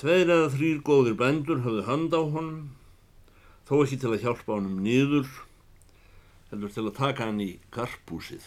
Tveir 0.00 0.30
eða 0.32 0.52
þrýr 0.54 0.78
góðir 0.84 1.16
bændur 1.20 1.64
hafðu 1.64 1.84
hand 1.88 2.14
á 2.16 2.20
honum, 2.20 2.70
þó 3.68 3.74
ekki 3.82 4.00
til 4.00 4.12
að 4.14 4.22
hjálpa 4.24 4.56
honum 4.56 4.78
nýður, 4.84 5.28
heldur 6.50 6.72
til 6.76 6.86
að 6.86 6.96
taka 6.96 7.28
hann 7.28 7.42
í 7.44 7.50
karpúsið. 7.74 8.46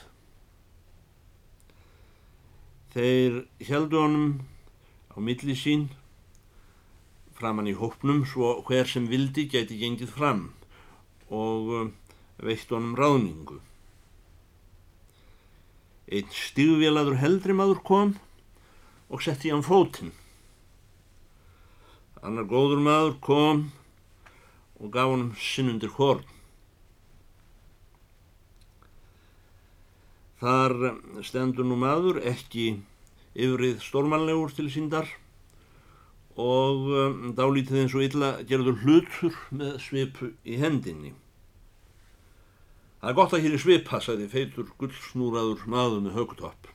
Þeir 2.93 3.43
heldu 3.69 4.01
honum 4.01 4.33
á 5.13 5.17
milli 5.21 5.55
sín 5.57 5.89
framann 7.37 7.69
í 7.69 7.75
hópnum 7.77 8.23
svo 8.29 8.55
hver 8.67 8.89
sem 8.89 9.05
vildi 9.11 9.45
gæti 9.51 9.77
gengið 9.81 10.11
fram 10.15 10.41
og 11.29 11.71
um, 11.79 11.93
veitt 12.37 12.69
honum 12.73 12.97
ráðningu. 12.97 13.59
Einn 16.13 16.29
stígvélaður 16.33 17.17
heldri 17.21 17.55
maður 17.57 17.81
kom 17.89 18.13
og 19.09 19.23
setti 19.25 19.53
hann 19.53 19.65
fótinn. 19.65 20.13
Annar 22.23 22.47
góður 22.49 22.81
maður 22.83 23.17
kom 23.23 23.65
og 24.79 24.93
gaf 24.93 25.11
honum 25.11 25.33
sinnundir 25.39 25.93
horn. 25.97 26.23
Þar 30.43 30.73
stendur 31.23 31.67
nú 31.67 31.77
maður 31.79 32.19
ekki 32.27 32.81
yfrið 33.33 33.81
stórmannlegur 33.81 34.53
til 34.53 34.69
síndar 34.71 35.09
og 36.37 36.87
um, 36.89 37.33
dálítið 37.37 37.83
eins 37.83 37.95
og 37.97 38.05
illa 38.05 38.29
gerður 38.49 38.79
hlutur 38.81 39.35
með 39.53 39.77
svipu 39.81 40.31
í 40.45 40.57
hendinni. 40.61 41.13
Það 43.01 43.09
er 43.11 43.17
gott 43.17 43.33
að 43.35 43.43
hér 43.43 43.55
í 43.57 43.61
svipa, 43.61 43.99
sagði 44.01 44.29
feitur 44.31 44.69
gullsnúraður 44.79 45.65
maður 45.69 46.05
með 46.05 46.17
högutopp. 46.17 46.69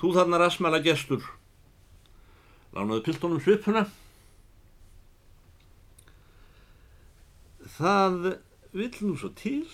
Þú 0.00 0.14
þarna 0.16 0.40
rasmala 0.40 0.80
gestur, 0.82 1.26
lánaðu 2.74 3.04
piltónum 3.06 3.42
svipuna. 3.44 3.84
Það 7.76 8.34
vill 8.74 8.94
nú 9.04 9.14
svo 9.18 9.30
til 9.38 9.66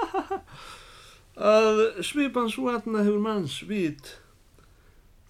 að 1.54 1.80
svipan 2.06 2.50
svo 2.52 2.70
aðna 2.70 3.02
hefur 3.06 3.24
manns 3.24 3.60
vit 3.66 4.14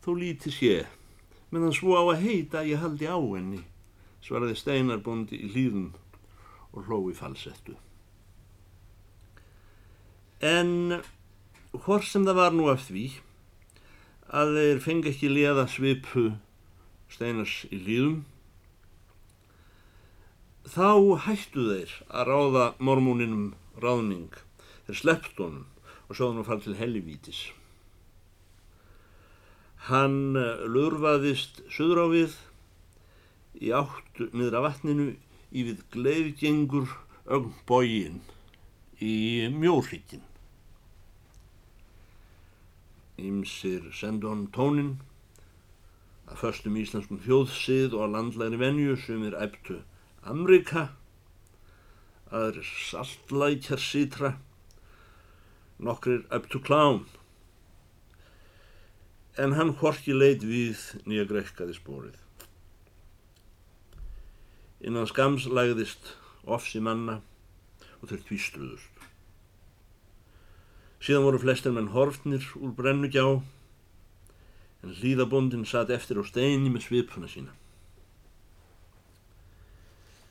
þó 0.00 0.14
lítið 0.16 0.56
sé, 0.56 0.74
menn 1.50 1.72
svo 1.76 1.96
á 1.98 2.02
að 2.08 2.22
heita 2.24 2.62
að 2.62 2.72
ég 2.72 2.82
haldi 2.82 3.08
á 3.10 3.18
henni, 3.20 3.62
svaraði 4.24 4.56
steinarbondi 4.56 5.36
í 5.36 5.50
hlýðum 5.52 5.90
og 6.72 6.86
hlói 6.88 7.14
falsettu. 7.16 7.76
En 10.40 11.00
hvort 11.74 12.06
sem 12.08 12.24
það 12.24 12.38
var 12.40 12.56
nú 12.56 12.70
af 12.72 12.86
því 12.88 13.04
að 14.30 14.54
þeir 14.56 14.82
fengi 14.84 15.10
ekki 15.12 15.32
liða 15.32 15.66
svipu 15.68 16.30
steinars 17.10 17.64
í 17.68 17.82
hlýðum, 17.82 18.20
þá 20.70 21.18
hættu 21.26 21.66
þeir 21.66 21.96
að 22.08 22.28
ráða 22.30 22.66
mormóninum 22.78 23.50
ráðning, 23.82 24.30
þeir 24.86 25.00
slepptu 25.02 25.48
honum 25.48 25.66
og 26.08 26.16
sóðum 26.16 26.42
að 26.42 26.48
fara 26.48 26.64
til 26.64 26.78
hellivítis. 26.78 27.40
Hann 29.88 30.36
eh, 30.36 30.64
lurfaðist 30.68 31.62
söður 31.72 32.04
á 32.04 32.06
við 32.12 32.38
í 33.60 33.72
áttu 33.76 34.28
niður 34.32 34.58
af 34.60 34.66
vatninu 34.68 35.06
í 35.50 35.64
við 35.66 35.84
gleiðgengur 35.94 36.92
ögnbógin 37.30 38.20
í 39.00 39.48
mjórhryggin. 39.54 40.26
Ímsir 43.20 43.88
sendu 43.96 44.30
hann 44.30 44.46
tónin 44.54 44.98
að 46.30 46.40
förstum 46.44 46.76
íslenskum 46.80 47.20
þjóðsið 47.24 47.96
og 47.98 48.12
landlæri 48.14 48.60
venju 48.60 48.96
sem 49.02 49.24
er 49.28 49.36
æptu 49.40 49.80
Amerika, 50.30 50.90
aðrir 52.30 52.68
saltlækjar 52.86 53.80
sítra, 53.82 54.34
nokkrir 55.80 56.26
æptu 56.32 56.60
klám. 56.62 57.06
En 59.38 59.54
hann 59.54 59.76
horki 59.78 60.14
leit 60.16 60.42
við 60.42 60.80
nýja 61.06 61.26
greikkaði 61.30 61.76
spórið. 61.76 62.16
Innan 64.80 65.06
skams 65.06 65.46
lægðist 65.46 66.14
ofsi 66.48 66.80
manna 66.80 67.20
og 68.00 68.10
þeir 68.10 68.24
tvístruðust. 68.26 69.00
Síðan 71.00 71.24
voru 71.24 71.40
flestir 71.40 71.72
menn 71.72 71.92
horfnir 71.94 72.44
úr 72.60 72.72
brennugjá 72.76 73.24
en 74.84 74.94
hlýðabondin 74.98 75.66
satt 75.68 75.92
eftir 75.92 76.20
á 76.20 76.24
steini 76.24 76.72
með 76.72 76.88
svipuna 76.88 77.28
sína. 77.28 77.52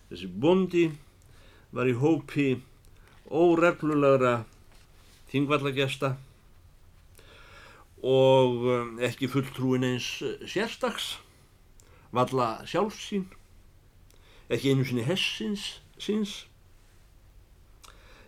Þessi 0.09 0.29
bondi 0.41 0.87
var 1.73 1.89
í 1.89 1.93
hópi 1.97 2.47
óreglulegra 3.29 4.39
þingvallagesta 5.29 6.15
og 8.03 8.65
um, 8.71 8.91
ekki 9.03 9.27
fulltrúin 9.31 9.83
eins 9.83 10.07
sérstaks, 10.47 11.17
valla 12.15 12.61
sjálfsín, 12.69 13.27
ekki 14.49 14.71
einu 14.71 14.85
sinni 14.87 15.03
hessins 15.07 15.81
síns, 15.99 16.45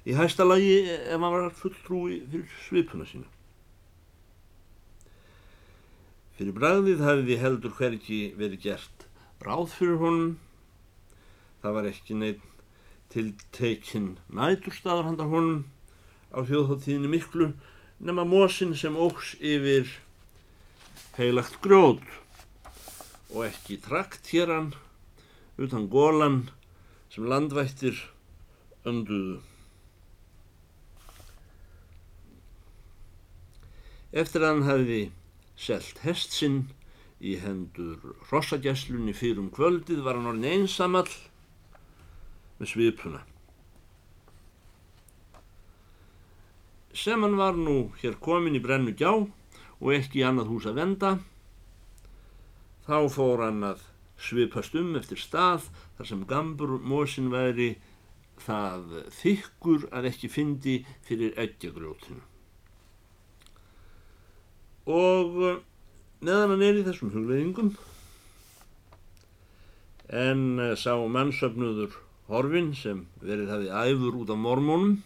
í 0.03 0.15
hæsta 0.17 0.43
lagi 0.47 0.81
ef 0.91 1.17
maður 1.21 1.47
var 1.47 1.57
fulltrúi 1.61 2.19
fyrir 2.31 2.57
svipuna 2.67 3.07
sína. 3.07 3.29
Fyrir 6.35 6.55
bræðið 6.57 7.03
hafiði 7.05 7.37
heldur 7.37 7.75
hverki 7.77 8.21
verið 8.37 8.63
gert 8.65 9.03
ráð 9.45 9.75
fyrir 9.75 9.99
honum. 10.01 10.39
Það 11.61 11.75
var 11.77 11.89
ekki 11.91 12.17
neitt 12.17 12.47
tiltekinn 13.11 14.15
næturstaður 14.31 15.09
handar 15.09 15.29
honum 15.29 15.63
á 16.31 16.39
þjóðháttíðinu 16.47 17.11
miklu 17.11 17.51
nema 18.01 18.23
mósin 18.25 18.73
sem 18.73 18.95
óks 18.97 19.35
yfir 19.37 19.85
heilagt 21.19 21.59
gróð 21.61 22.01
og 23.29 23.45
ekki 23.45 23.77
trakt 23.83 24.31
hér 24.33 24.49
hann 24.49 24.71
utan 25.61 25.85
gólan 25.91 26.41
sem 27.13 27.27
landvættir 27.29 27.99
önduðu. 28.89 29.37
Eftir 34.11 34.47
hann 34.47 34.65
hafiði 34.65 35.01
selt 35.55 36.01
hest 36.03 36.33
sinn 36.35 36.63
í 37.21 37.37
hendur 37.43 38.15
rossagjæslunni 38.31 39.13
fyrir 39.13 39.43
um 39.43 39.51
kvöldið 39.53 40.01
var 40.07 40.17
hann 40.17 40.31
orðin 40.33 40.63
einsamall 40.65 41.11
með 42.57 42.73
svipuna. 42.73 43.21
Sem 47.01 47.23
hann 47.25 47.33
var 47.33 47.55
nú 47.57 47.89
hér 47.97 48.19
komin 48.21 48.53
í 48.53 48.59
brennu 48.61 48.91
gjá 48.93 49.09
og 49.81 49.87
ekki 49.95 50.19
í 50.21 50.25
annað 50.27 50.51
hús 50.51 50.67
að 50.69 50.77
venda, 50.77 51.11
þá 52.85 52.97
fór 53.09 53.41
hann 53.47 53.63
að 53.65 53.87
svipast 54.21 54.77
um 54.77 54.91
eftir 54.99 55.17
stað 55.17 55.71
þar 55.97 56.09
sem 56.11 56.21
gambur 56.29 56.75
mósin 56.77 57.31
væri 57.33 57.71
það 58.45 59.01
þykkur 59.17 59.89
að 59.89 60.11
ekki 60.11 60.29
fyndi 60.29 60.77
fyrir 61.07 61.33
eggjagrjótinu. 61.41 62.21
Og 64.85 65.43
eh, 65.49 65.59
neðan 66.21 66.53
hann 66.53 66.65
er 66.69 66.81
í 66.83 66.85
þessum 66.85 67.15
hugleðingum 67.15 67.75
en 70.21 70.43
eh, 70.61 70.77
sá 70.77 70.93
mannsöfnuður 71.01 71.97
horfin 72.29 72.75
sem 72.77 73.07
verið 73.25 73.55
hafið 73.55 73.79
æfur 73.87 74.21
út 74.21 74.33
af 74.33 74.45
mormónum 74.45 74.99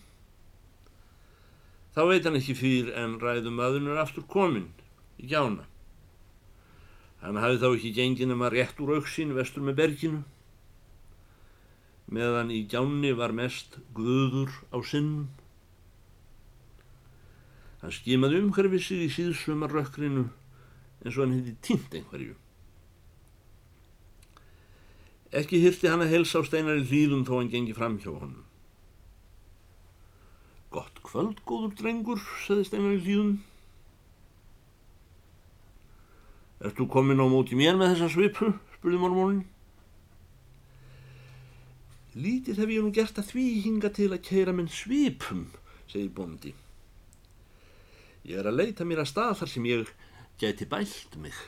þá 1.95 2.01
veit 2.09 2.27
hann 2.27 2.39
ekki 2.39 2.57
fyrir 2.59 2.91
en 2.99 3.17
ræðum 3.23 3.61
aðunur 3.63 4.01
aftur 4.03 4.27
komin 4.35 4.67
í 5.21 5.29
gjána 5.31 5.65
hann 7.23 7.41
hafið 7.41 7.63
þá 7.63 7.69
ekki 7.71 7.95
gengin 7.99 8.35
um 8.35 8.45
að 8.45 8.57
rétt 8.59 8.83
úr 8.83 8.97
auksín 8.99 9.33
vestur 9.37 9.65
með 9.65 9.79
berginu 9.81 10.21
meðan 12.11 12.53
í 12.53 12.65
gjáni 12.69 13.15
var 13.17 13.33
mest 13.33 13.79
guður 13.97 14.51
á 14.69 14.77
sinnum 14.85 15.25
Hann 17.85 17.93
skimaði 17.93 18.39
umhverfið 18.41 18.81
sig 18.81 19.01
í 19.05 19.11
síðsumarrökkrinu 19.13 20.23
eins 20.25 21.17
og 21.19 21.19
hann 21.21 21.35
hefði 21.35 21.51
týnt 21.67 21.91
einhverju. 21.93 22.31
Ekki 25.37 25.59
hyrti 25.61 25.91
hann 25.91 26.01
að 26.01 26.15
helsa 26.15 26.41
á 26.41 26.47
steinar 26.47 26.79
í 26.81 26.87
hlýðum 26.89 27.21
þó 27.27 27.35
hann 27.35 27.51
gengi 27.53 27.75
fram 27.77 27.99
hjá 28.01 28.09
honum. 28.09 28.41
Kvöld, 31.15 31.37
góður 31.47 31.71
drengur, 31.79 32.19
saði 32.43 32.65
steinar 32.67 32.91
í 32.91 32.97
hlýðum. 32.99 33.35
Ertu 36.67 36.87
komin 36.91 37.21
á 37.23 37.27
móti 37.31 37.55
mér 37.55 37.77
með 37.79 37.93
þessa 37.93 38.09
svipu, 38.11 38.49
spurði 38.73 38.99
mormónin. 38.99 39.45
Lítið 42.19 42.59
hef 42.59 42.73
ég 42.75 42.83
nú 42.83 42.91
gert 42.97 43.21
að 43.21 43.29
því 43.29 43.45
hinga 43.63 43.93
til 43.95 44.09
að 44.09 44.25
keira 44.27 44.55
minn 44.57 44.67
svipum, 44.67 45.45
segir 45.87 46.11
bondi. 46.17 46.51
Ég 48.27 48.41
er 48.41 48.51
að 48.51 48.59
leita 48.59 48.83
mér 48.83 49.05
að 49.05 49.13
stað 49.13 49.37
þar 49.39 49.53
sem 49.53 49.69
ég 49.71 49.93
gæti 50.43 50.67
bælt 50.67 51.15
mig. 51.23 51.39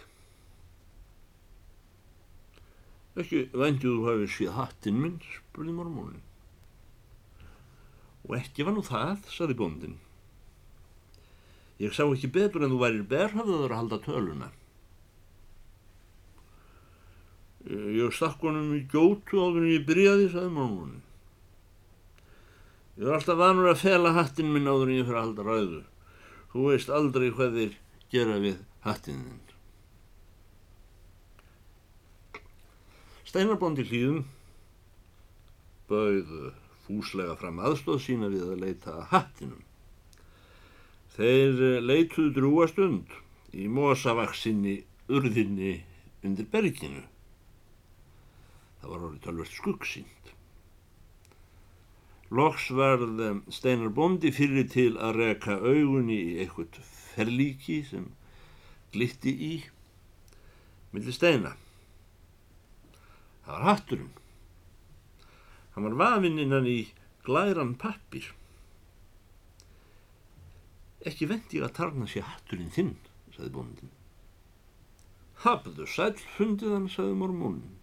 Ekki 3.20 3.44
vendið 3.52 3.92
þú 3.92 4.08
hafið 4.08 4.34
síð 4.38 4.56
hattinn 4.62 5.04
minn, 5.04 5.20
spurði 5.42 5.76
mormónin. 5.76 6.27
Og 8.28 8.36
ekki 8.36 8.66
var 8.68 8.76
nú 8.76 8.84
það, 8.84 9.24
saði 9.32 9.56
bóndin. 9.58 9.98
Ég 11.80 11.94
sá 11.94 12.04
ekki 12.06 12.30
betur 12.34 12.66
en 12.66 12.74
þú 12.74 12.80
værir 12.82 13.10
berhafðaður 13.10 13.74
að 13.74 13.82
halda 13.82 14.00
töluna. 14.04 14.50
Ég 17.68 18.16
stakk 18.16 18.44
honum 18.48 18.72
í 18.78 18.86
gjótu 18.90 19.42
áður 19.44 19.66
en 19.66 19.74
ég 19.74 19.86
byrjaði, 19.88 20.30
saði 20.32 20.54
mormónin. 20.56 21.04
Ég 22.98 23.06
er 23.06 23.18
alltaf 23.18 23.38
vanur 23.38 23.70
að 23.70 23.84
fela 23.84 24.16
hattinn 24.16 24.54
minn 24.54 24.70
áður 24.70 24.90
en 24.90 24.98
ég 24.98 25.06
fyrir 25.06 25.20
að 25.20 25.28
halda 25.28 25.48
ræðu. 25.48 25.82
Þú 26.54 26.70
veist 26.72 26.94
aldrei 26.98 27.28
hvað 27.30 27.60
þeir 27.60 27.76
gera 28.14 28.40
við 28.42 28.64
hattininn. 28.88 29.44
Steinarbóndi 33.28 33.84
hlýðum 33.86 34.24
bauð 35.92 36.32
fúslega 36.88 37.36
fram 37.40 37.60
aðstóð 37.60 38.02
sína 38.04 38.32
við 38.32 38.48
að 38.48 38.64
leita 38.64 38.96
að 38.96 39.08
hattinum. 39.12 39.64
Þeir 41.18 41.62
leituð 41.84 42.34
drúa 42.36 42.68
stund 42.70 43.14
í 43.58 43.68
mosavaksinni 43.72 44.80
urðinni 45.10 45.80
undir 46.26 46.50
berginu. 46.52 47.04
Það 48.82 48.92
var 48.92 49.06
orðið 49.08 49.24
tölvert 49.26 49.56
skuggsýnd. 49.56 50.34
Loks 52.38 52.68
varð 52.76 53.22
Steinar 53.56 53.94
Bondi 53.96 54.34
fyrir 54.36 54.68
til 54.70 54.92
að 55.00 55.22
reka 55.22 55.56
augunni 55.64 56.18
í 56.20 56.36
eitthvað 56.44 56.82
ferlíki 57.16 57.80
sem 57.88 58.10
glitti 58.94 59.32
í 59.32 59.54
millir 60.92 61.16
steina. 61.16 61.54
Það 63.46 63.54
var 63.54 63.68
hatturinn. 63.72 64.14
Hann 65.78 65.86
var 65.86 65.94
vafinn 65.94 66.40
innan 66.42 66.66
í 66.66 66.88
glæran 67.22 67.76
pappir. 67.78 68.32
Ekki 71.06 71.28
vendi 71.30 71.60
að 71.62 71.76
tarna 71.78 72.08
sér 72.10 72.26
hatturinn 72.26 72.72
þinn, 72.74 72.96
sagði 73.36 73.52
bóndin. 73.54 73.92
Hafðu 75.44 75.86
sæl 75.86 76.16
fundið 76.34 76.74
hann, 76.74 76.88
sagði 76.90 77.20
mormónin. 77.20 77.76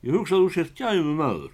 Ég 0.00 0.16
hugsaðu 0.16 0.48
sér 0.56 0.72
gæfum 0.72 1.20
aður. 1.20 1.52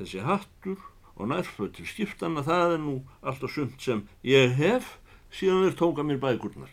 Þessi 0.00 0.24
hattur 0.24 0.80
og 1.20 1.28
nærföld 1.28 1.76
til 1.76 1.90
skiptana 1.92 2.40
það 2.48 2.78
er 2.78 2.84
nú 2.86 2.94
alltaf 3.20 3.52
sumt 3.52 3.84
sem 3.84 4.06
ég 4.24 4.56
hef 4.56 4.94
síðan 5.28 5.66
þeir 5.66 5.76
tóka 5.84 6.08
mér 6.08 6.24
bækurnar. 6.24 6.72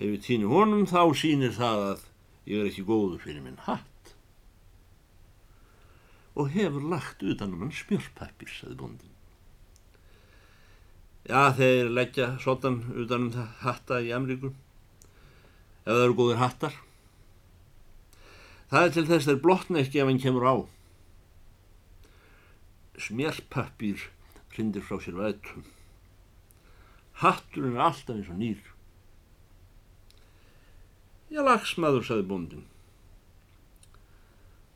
Ef 0.00 0.06
ég 0.08 0.24
týni 0.24 0.48
honum 0.48 0.88
þá 0.88 1.12
sínir 1.12 1.52
það 1.60 1.90
að 1.90 2.09
ég 2.50 2.58
er 2.58 2.70
ekki 2.70 2.84
góður 2.86 3.22
fyrir 3.22 3.44
minn 3.44 3.60
hatt. 3.66 4.14
Og 6.34 6.50
hefur 6.54 6.82
lagt 6.90 7.22
utanum 7.22 7.62
hann 7.64 7.74
smjörpappir, 7.74 8.50
saði 8.50 8.76
bondin. 8.80 9.16
Já, 11.28 11.52
þeir 11.54 11.90
leggja 11.94 12.32
sotan 12.42 12.80
utanum 12.96 13.30
það 13.34 13.50
hatta 13.62 14.00
í 14.02 14.10
Amríku. 14.16 14.50
Ef 15.84 15.92
það 15.92 16.04
eru 16.06 16.16
góðir 16.18 16.40
hattar. 16.40 16.78
Það 18.70 18.86
er 18.86 18.94
til 18.94 19.06
þess 19.10 19.28
þeir 19.28 19.42
blotna 19.44 19.82
ekki 19.82 20.00
ef 20.00 20.10
hann 20.10 20.22
kemur 20.22 20.46
á. 20.46 20.54
Smjörpappir 23.00 24.08
hrindir 24.54 24.84
frá 24.86 24.98
sér 25.02 25.18
vætum. 25.18 25.64
Hatturinn 27.22 27.76
er 27.78 27.86
alltaf 27.90 28.16
eins 28.16 28.30
og 28.32 28.38
nýr. 28.40 28.60
Já, 31.30 31.40
lagsmaður, 31.46 32.04
saði 32.06 32.26
bóndin. 32.26 32.66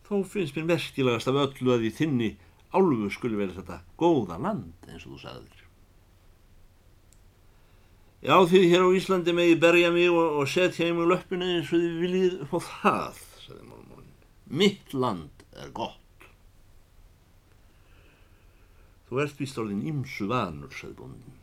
Þó 0.07 0.21
finnst 0.29 0.55
mér 0.55 0.69
merkilegast 0.69 1.31
af 1.31 1.41
öllu 1.41 1.75
að 1.75 1.89
í 1.89 1.91
þinni 1.97 2.31
álfu 2.75 3.11
skulle 3.15 3.39
verið 3.41 3.61
þetta 3.61 3.81
góða 3.99 4.39
land 4.43 4.89
eins 4.91 5.07
og 5.07 5.15
þú 5.15 5.21
sagðir. 5.25 5.61
Já 8.25 8.37
því 8.49 8.61
hér 8.71 8.87
á 8.87 8.97
Íslandi 8.97 9.35
megi 9.37 9.57
berja 9.61 9.91
mig 9.93 10.09
og, 10.09 10.41
og 10.41 10.49
setja 10.49 10.87
ég 10.89 10.97
mig 10.97 11.11
löppinu 11.11 11.49
eins 11.57 11.73
og 11.73 11.83
þið 11.83 11.99
viljið 12.05 12.37
upp 12.47 12.55
á 12.57 12.61
það, 12.69 13.23
sagði 13.43 13.67
málmónin. 13.69 14.19
Mitt 14.63 14.95
land 14.97 15.45
er 15.61 15.73
gott. 15.77 16.29
Þú 19.09 19.25
ert 19.25 19.41
vist 19.43 19.61
orðin 19.61 19.85
ímsu 19.91 20.29
vanur, 20.31 20.73
sagði 20.73 21.01
bóndin. 21.03 21.41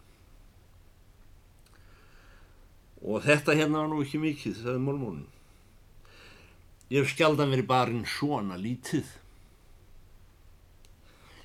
Og 3.02 3.24
þetta 3.26 3.56
hérna 3.58 3.82
var 3.82 3.90
nú 3.90 4.02
ekki 4.04 4.22
mikið, 4.22 4.60
sagði 4.62 4.82
málmónin. 4.86 5.30
Ég 6.92 7.02
hef 7.02 7.14
skjaldan 7.14 7.54
verið 7.54 7.70
barinn 7.70 8.06
svona 8.06 8.58
lítið. 8.60 9.08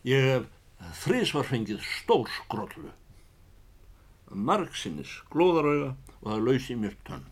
Ég 0.06 0.26
hef 0.26 0.48
þrísvarfengið 1.04 1.80
stór 1.86 2.28
skrollu. 2.42 2.92
Margsinnis 4.26 5.20
glóðarauga 5.30 5.94
og 6.20 6.28
það 6.28 6.44
lausi 6.48 6.76
mér 6.78 6.96
tönn. 7.06 7.24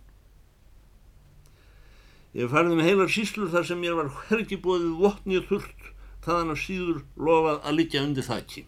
Ég 2.35 2.51
færið 2.51 2.79
með 2.79 2.89
heilar 2.89 3.11
síslur 3.15 3.51
þar 3.51 3.67
sem 3.69 3.83
mér 3.83 3.99
var 3.99 4.13
hvergi 4.25 4.57
bóðið 4.63 4.95
votnið 5.03 5.51
þurrt 5.51 5.91
þaðan 6.25 6.55
að 6.55 6.63
síður 6.65 7.03
lofað 7.29 7.61
að 7.61 7.77
liggja 7.79 8.07
undir 8.07 8.27
þakki. 8.27 8.65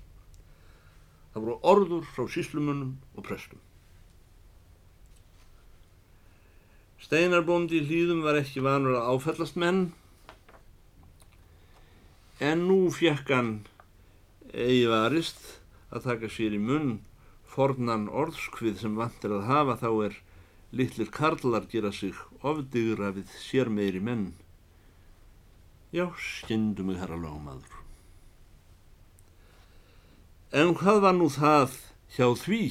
Það 1.32 1.46
voru 1.46 1.56
orður 1.72 2.10
frá 2.12 2.28
síslumunum 2.34 2.92
og 3.16 3.26
prestum. 3.26 3.62
Steinarbóndi 7.06 7.78
í 7.78 7.84
hlýðum 7.86 8.24
var 8.26 8.34
ekki 8.40 8.64
vanur 8.64 8.96
að 8.98 9.12
áfællast 9.12 9.54
menn 9.62 9.84
en 12.42 12.64
nú 12.66 12.78
fjekk 12.90 13.30
hann 13.30 13.52
eigi 14.50 14.88
varist 14.90 15.38
að 15.94 16.08
taka 16.08 16.30
sér 16.34 16.56
í 16.56 16.60
munn 16.64 16.96
fornan 17.52 18.08
orðskvið 18.10 18.82
sem 18.82 18.98
vantir 18.98 19.36
að 19.38 19.46
hafa 19.52 19.78
þá 19.84 19.88
er 20.08 20.18
litlir 20.74 21.14
karlar 21.14 21.70
gera 21.70 21.94
sig 21.94 22.18
ofdigra 22.42 23.12
við 23.14 23.30
sér 23.38 23.70
meiri 23.70 24.02
menn. 24.02 24.26
Já, 25.94 26.10
skyndu 26.18 26.82
mig 26.90 26.98
herra 26.98 27.22
lögumadur. 27.22 27.80
En 30.50 30.74
hvað 30.74 31.02
var 31.06 31.14
nú 31.14 31.30
það 31.30 31.78
hjá 32.18 32.28
því? 32.42 32.62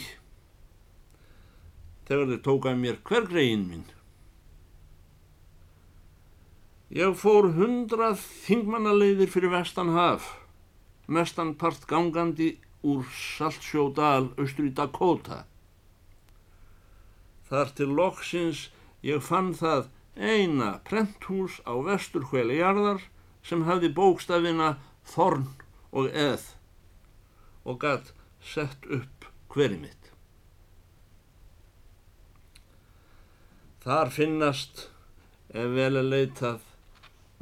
Þegar 2.06 2.34
þeir 2.34 2.48
tókaði 2.52 2.84
mér 2.84 3.06
hver 3.08 3.32
greiðin 3.32 3.69
minn. 3.71 3.91
Ég 6.93 7.15
fór 7.17 7.48
hundrað 7.56 8.19
þingmannaleiðir 8.45 9.32
fyrir 9.34 9.50
vestan 9.50 9.89
haf, 9.95 10.28
mestan 11.10 11.56
part 11.58 11.88
gangandi 11.89 12.60
úr 12.86 13.08
Saltsjódal 13.10 14.30
austur 14.38 14.67
í 14.67 14.74
Dakota. 14.78 15.45
Þar 17.50 17.71
til 17.78 17.89
loksins 17.98 18.67
ég 19.02 19.24
fann 19.26 19.56
það 19.58 19.89
eina 20.15 20.76
prenthús 20.86 21.58
á 21.65 21.74
vestur 21.82 22.28
hveli 22.30 22.60
jarðar 22.62 23.02
sem 23.41 23.65
hafði 23.65 23.89
bókstafina 23.98 24.76
Þorn 25.10 25.50
og 25.89 26.13
Eð 26.13 26.54
og 27.65 27.82
gatt 27.82 28.13
sett 28.45 28.86
upp 28.86 29.26
hveri 29.50 29.82
mitt. 29.82 30.12
Þar 33.82 34.13
finnast 34.13 34.88
ef 35.50 35.74
vel 35.74 35.93
er 35.98 36.10
leitað 36.13 36.64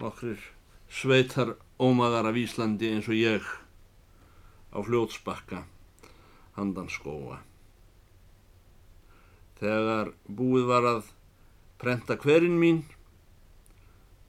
nokkrir 0.03 0.41
sveitar 0.91 1.55
ómaðar 1.79 2.27
af 2.29 2.37
Íslandi 2.37 2.89
eins 2.91 3.07
og 3.07 3.15
ég 3.15 3.45
á 4.75 4.77
fljótsbakka 4.83 5.63
handan 6.57 6.89
skóa. 6.91 7.39
Þegar 9.61 10.11
búið 10.27 10.67
var 10.67 10.89
að 10.89 11.11
prenta 11.79 12.17
hverinn 12.19 12.59
mín 12.59 12.83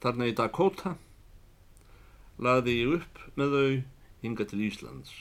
þarna 0.05 0.31
í 0.31 0.37
Dakota 0.39 0.95
laði 2.39 2.79
ég 2.81 2.99
upp 3.01 3.23
með 3.39 3.57
þau 3.59 3.71
hinga 4.25 4.47
til 4.51 4.65
Íslands. 4.69 5.15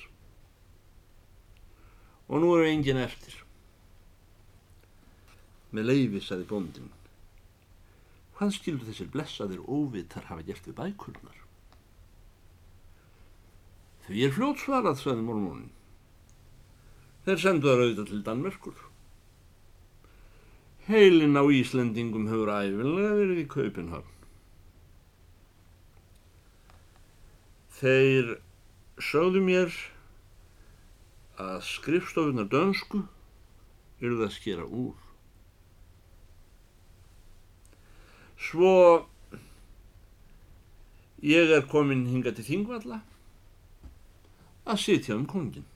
Og 2.30 2.42
nú 2.42 2.54
eru 2.56 2.70
engin 2.70 3.02
eftir. 3.02 3.36
Með 5.74 5.90
leiði, 5.90 6.22
saði 6.22 6.46
bóndin. 6.50 6.92
Hvað 8.44 8.58
skilur 8.58 8.82
þessir 8.84 9.08
blessaðir 9.08 9.60
óvitar 9.72 10.26
hafa 10.28 10.44
gert 10.44 10.66
við 10.68 10.74
bækurnar? 10.76 11.36
Því 14.04 14.24
er 14.26 14.34
fljótsvarað, 14.36 14.98
sagði 15.00 15.22
mormónin. 15.24 15.70
Þeir 17.24 17.40
sendu 17.40 17.70
það 17.70 17.84
auðvitað 17.84 18.10
til 18.10 18.20
Danmerkur. 18.26 18.82
Heilin 20.90 21.40
á 21.40 21.44
Íslendingum 21.56 22.26
hefur 22.34 22.52
æfinlega 22.52 23.14
verið 23.22 23.40
í 23.40 23.46
Kaupenhavn. 23.54 24.12
Þeir 27.78 28.34
sögðu 29.00 29.46
mér 29.48 29.80
að 31.40 31.64
skrifstofunar 31.70 32.52
dönsku 32.52 33.06
eru 34.04 34.20
það 34.20 34.28
að 34.28 34.38
skera 34.42 34.68
úr. 34.68 35.03
Svo 38.44 39.08
ég 41.24 41.52
er 41.56 41.64
komin 41.72 42.08
hinga 42.12 42.34
til 42.36 42.46
Þingvalla 42.50 43.00
að 44.68 44.82
sitja 44.84 45.16
um 45.16 45.28
kongin. 45.30 45.68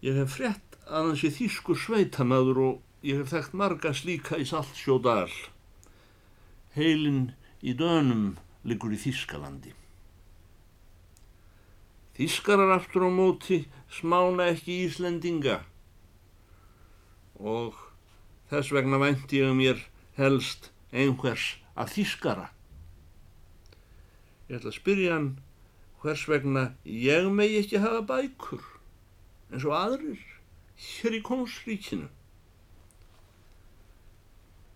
Ég 0.00 0.16
hef 0.16 0.38
frett 0.38 0.78
að 0.88 1.10
hans 1.10 1.24
ég 1.26 1.34
þýsku 1.36 1.76
sveitamaður 1.76 2.62
og 2.68 3.04
ég 3.04 3.20
hef 3.20 3.34
þekkt 3.34 3.56
marga 3.60 3.92
slíka 3.96 4.40
í 4.40 4.46
Saltsjódal. 4.48 5.28
Heilin 6.76 7.34
í 7.60 7.76
dönum 7.76 8.38
liggur 8.64 8.96
í 8.96 9.00
Þískalandi. 9.00 9.74
Þískarar 12.16 12.74
aftur 12.78 13.08
á 13.08 13.10
móti 13.12 13.62
smána 13.92 14.50
ekki 14.54 14.82
Íslendinga 14.86 15.60
og 17.40 17.76
þess 18.50 18.72
vegna 18.76 19.00
vænti 19.00 19.40
ég 19.40 19.56
mér 19.56 19.80
helst 20.20 20.70
einhvers 20.92 21.54
að 21.78 21.94
Þískara. 21.96 22.48
Ég 24.50 24.58
ætla 24.58 24.72
að 24.72 24.78
spyrja 24.80 25.16
hann 25.16 25.30
hvers 26.02 26.26
vegna 26.28 26.64
ég 26.84 27.28
megi 27.32 27.60
ekki 27.60 27.82
hafa 27.82 28.02
bækur 28.08 28.64
eins 29.50 29.66
og 29.66 29.76
aðrir 29.76 30.22
hér 30.80 31.18
í 31.18 31.22
kongsríkinu. 31.26 32.08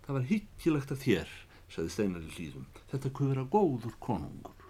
Það 0.05 0.19
var 0.19 0.29
hyggilegt 0.29 0.93
að 0.93 1.03
þér, 1.07 1.31
sagði 1.73 1.95
Steinar 1.95 2.27
í 2.27 2.35
hlýðum. 2.35 2.67
Þetta 2.93 3.13
kuð 3.17 3.31
vera 3.33 3.47
góður 3.55 3.95
konungur. 4.05 4.64